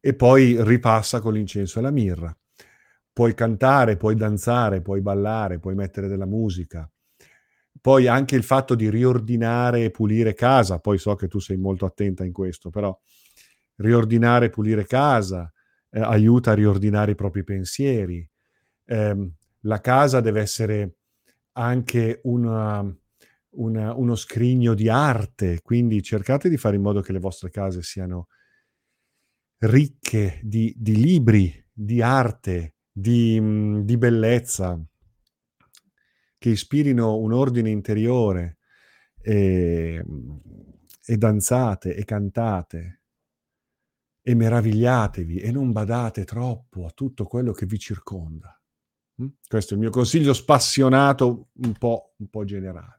e 0.00 0.14
poi 0.14 0.62
ripassa 0.64 1.20
con 1.20 1.32
l'incenso 1.32 1.78
e 1.78 1.82
la 1.82 1.90
mirra. 1.90 2.36
Puoi 3.12 3.34
cantare, 3.34 3.96
puoi 3.96 4.14
danzare, 4.14 4.80
puoi 4.80 5.00
ballare, 5.00 5.58
puoi 5.58 5.74
mettere 5.74 6.06
della 6.06 6.26
musica, 6.26 6.88
poi 7.80 8.06
anche 8.06 8.36
il 8.36 8.42
fatto 8.42 8.74
di 8.74 8.90
riordinare 8.90 9.84
e 9.84 9.90
pulire 9.90 10.34
casa, 10.34 10.78
poi 10.78 10.98
so 10.98 11.14
che 11.14 11.28
tu 11.28 11.38
sei 11.38 11.56
molto 11.56 11.86
attenta 11.86 12.24
in 12.24 12.32
questo, 12.32 12.70
però 12.70 12.96
riordinare 13.76 14.46
e 14.46 14.50
pulire 14.50 14.84
casa 14.84 15.52
eh, 15.90 16.00
aiuta 16.00 16.52
a 16.52 16.54
riordinare 16.54 17.12
i 17.12 17.16
propri 17.16 17.44
pensieri. 17.44 18.28
Eh, 18.84 19.30
la 19.62 19.80
casa 19.80 20.20
deve 20.20 20.40
essere 20.40 20.96
anche 21.52 22.20
una, 22.24 22.84
una, 23.50 23.94
uno 23.94 24.14
scrigno 24.14 24.74
di 24.74 24.88
arte, 24.88 25.60
quindi 25.62 26.02
cercate 26.02 26.48
di 26.48 26.56
fare 26.56 26.76
in 26.76 26.82
modo 26.82 27.00
che 27.00 27.12
le 27.12 27.20
vostre 27.20 27.50
case 27.50 27.82
siano 27.82 28.28
ricche 29.58 30.40
di, 30.42 30.74
di 30.76 30.96
libri, 30.96 31.66
di 31.72 32.02
arte, 32.02 32.76
di, 32.90 33.40
di 33.84 33.96
bellezza, 33.96 34.80
che 36.38 36.50
ispirino 36.50 37.16
un 37.16 37.32
ordine 37.32 37.70
interiore 37.70 38.58
e, 39.20 40.04
e 41.04 41.16
danzate 41.16 41.94
e 41.94 42.04
cantate 42.04 43.02
e 44.22 44.34
meravigliatevi 44.34 45.38
e 45.38 45.50
non 45.50 45.72
badate 45.72 46.24
troppo 46.24 46.84
a 46.86 46.90
tutto 46.90 47.24
quello 47.24 47.52
che 47.52 47.66
vi 47.66 47.78
circonda. 47.78 48.60
Mm? 49.22 49.28
Questo 49.46 49.72
è 49.72 49.76
il 49.76 49.82
mio 49.82 49.90
consiglio 49.90 50.32
spassionato, 50.32 51.48
un 51.54 51.72
po', 51.72 52.14
un 52.18 52.28
po 52.28 52.44
generale. 52.44 52.97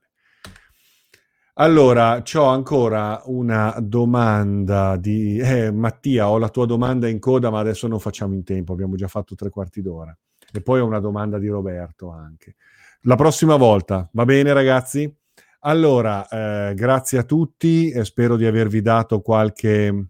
Allora, 1.61 2.23
ho 2.35 2.45
ancora 2.45 3.21
una 3.25 3.75
domanda 3.81 4.95
di... 4.95 5.39
Eh, 5.39 5.71
Mattia, 5.71 6.29
ho 6.29 6.37
la 6.37 6.47
tua 6.47 6.65
domanda 6.65 7.09
in 7.09 7.19
coda, 7.19 7.49
ma 7.49 7.59
adesso 7.59 7.85
non 7.89 7.99
facciamo 7.99 8.33
in 8.33 8.45
tempo, 8.45 8.71
abbiamo 8.71 8.95
già 8.95 9.09
fatto 9.09 9.35
tre 9.35 9.49
quarti 9.49 9.81
d'ora. 9.81 10.17
E 10.53 10.61
poi 10.61 10.79
ho 10.79 10.85
una 10.85 11.01
domanda 11.01 11.37
di 11.37 11.49
Roberto 11.49 12.11
anche 12.11 12.55
la 13.01 13.15
prossima 13.15 13.57
volta. 13.57 14.09
Va 14.13 14.23
bene, 14.23 14.53
ragazzi? 14.53 15.13
Allora, 15.61 16.25
eh, 16.29 16.73
grazie 16.75 17.17
a 17.17 17.23
tutti 17.23 17.89
e 17.89 18.05
spero 18.05 18.37
di 18.37 18.45
avervi 18.45 18.81
dato 18.81 19.19
qualche, 19.19 20.07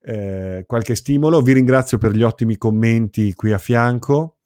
eh, 0.00 0.64
qualche 0.66 0.94
stimolo. 0.94 1.42
Vi 1.42 1.52
ringrazio 1.52 1.98
per 1.98 2.12
gli 2.12 2.22
ottimi 2.22 2.56
commenti 2.56 3.34
qui 3.34 3.52
a 3.52 3.58
fianco. 3.58 4.38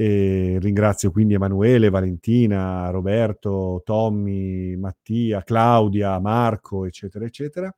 E 0.00 0.56
ringrazio 0.60 1.10
quindi 1.10 1.34
Emanuele, 1.34 1.90
Valentina, 1.90 2.88
Roberto, 2.88 3.82
Tommy, 3.84 4.74
Mattia, 4.76 5.42
Claudia, 5.42 6.18
Marco, 6.18 6.86
eccetera, 6.86 7.26
eccetera 7.26 7.74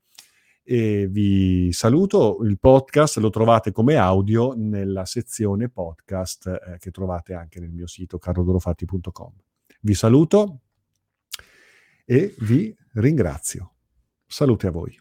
e 0.62 1.08
vi 1.08 1.72
saluto. 1.72 2.38
Il 2.42 2.58
podcast 2.58 3.18
lo 3.18 3.30
trovate 3.30 3.72
come 3.72 3.96
audio 3.96 4.54
nella 4.56 5.04
sezione 5.04 5.68
podcast 5.68 6.46
eh, 6.46 6.78
che 6.78 6.90
trovate 6.90 7.34
anche 7.34 7.60
nel 7.60 7.70
mio 7.70 7.86
sito 7.86 8.18
carlodorofatti.com. 8.18 9.32
Vi 9.80 9.94
saluto 9.94 10.60
e 12.04 12.34
vi 12.40 12.74
ringrazio. 12.94 13.72
Salute 14.26 14.68
a 14.68 14.70
voi. 14.70 14.96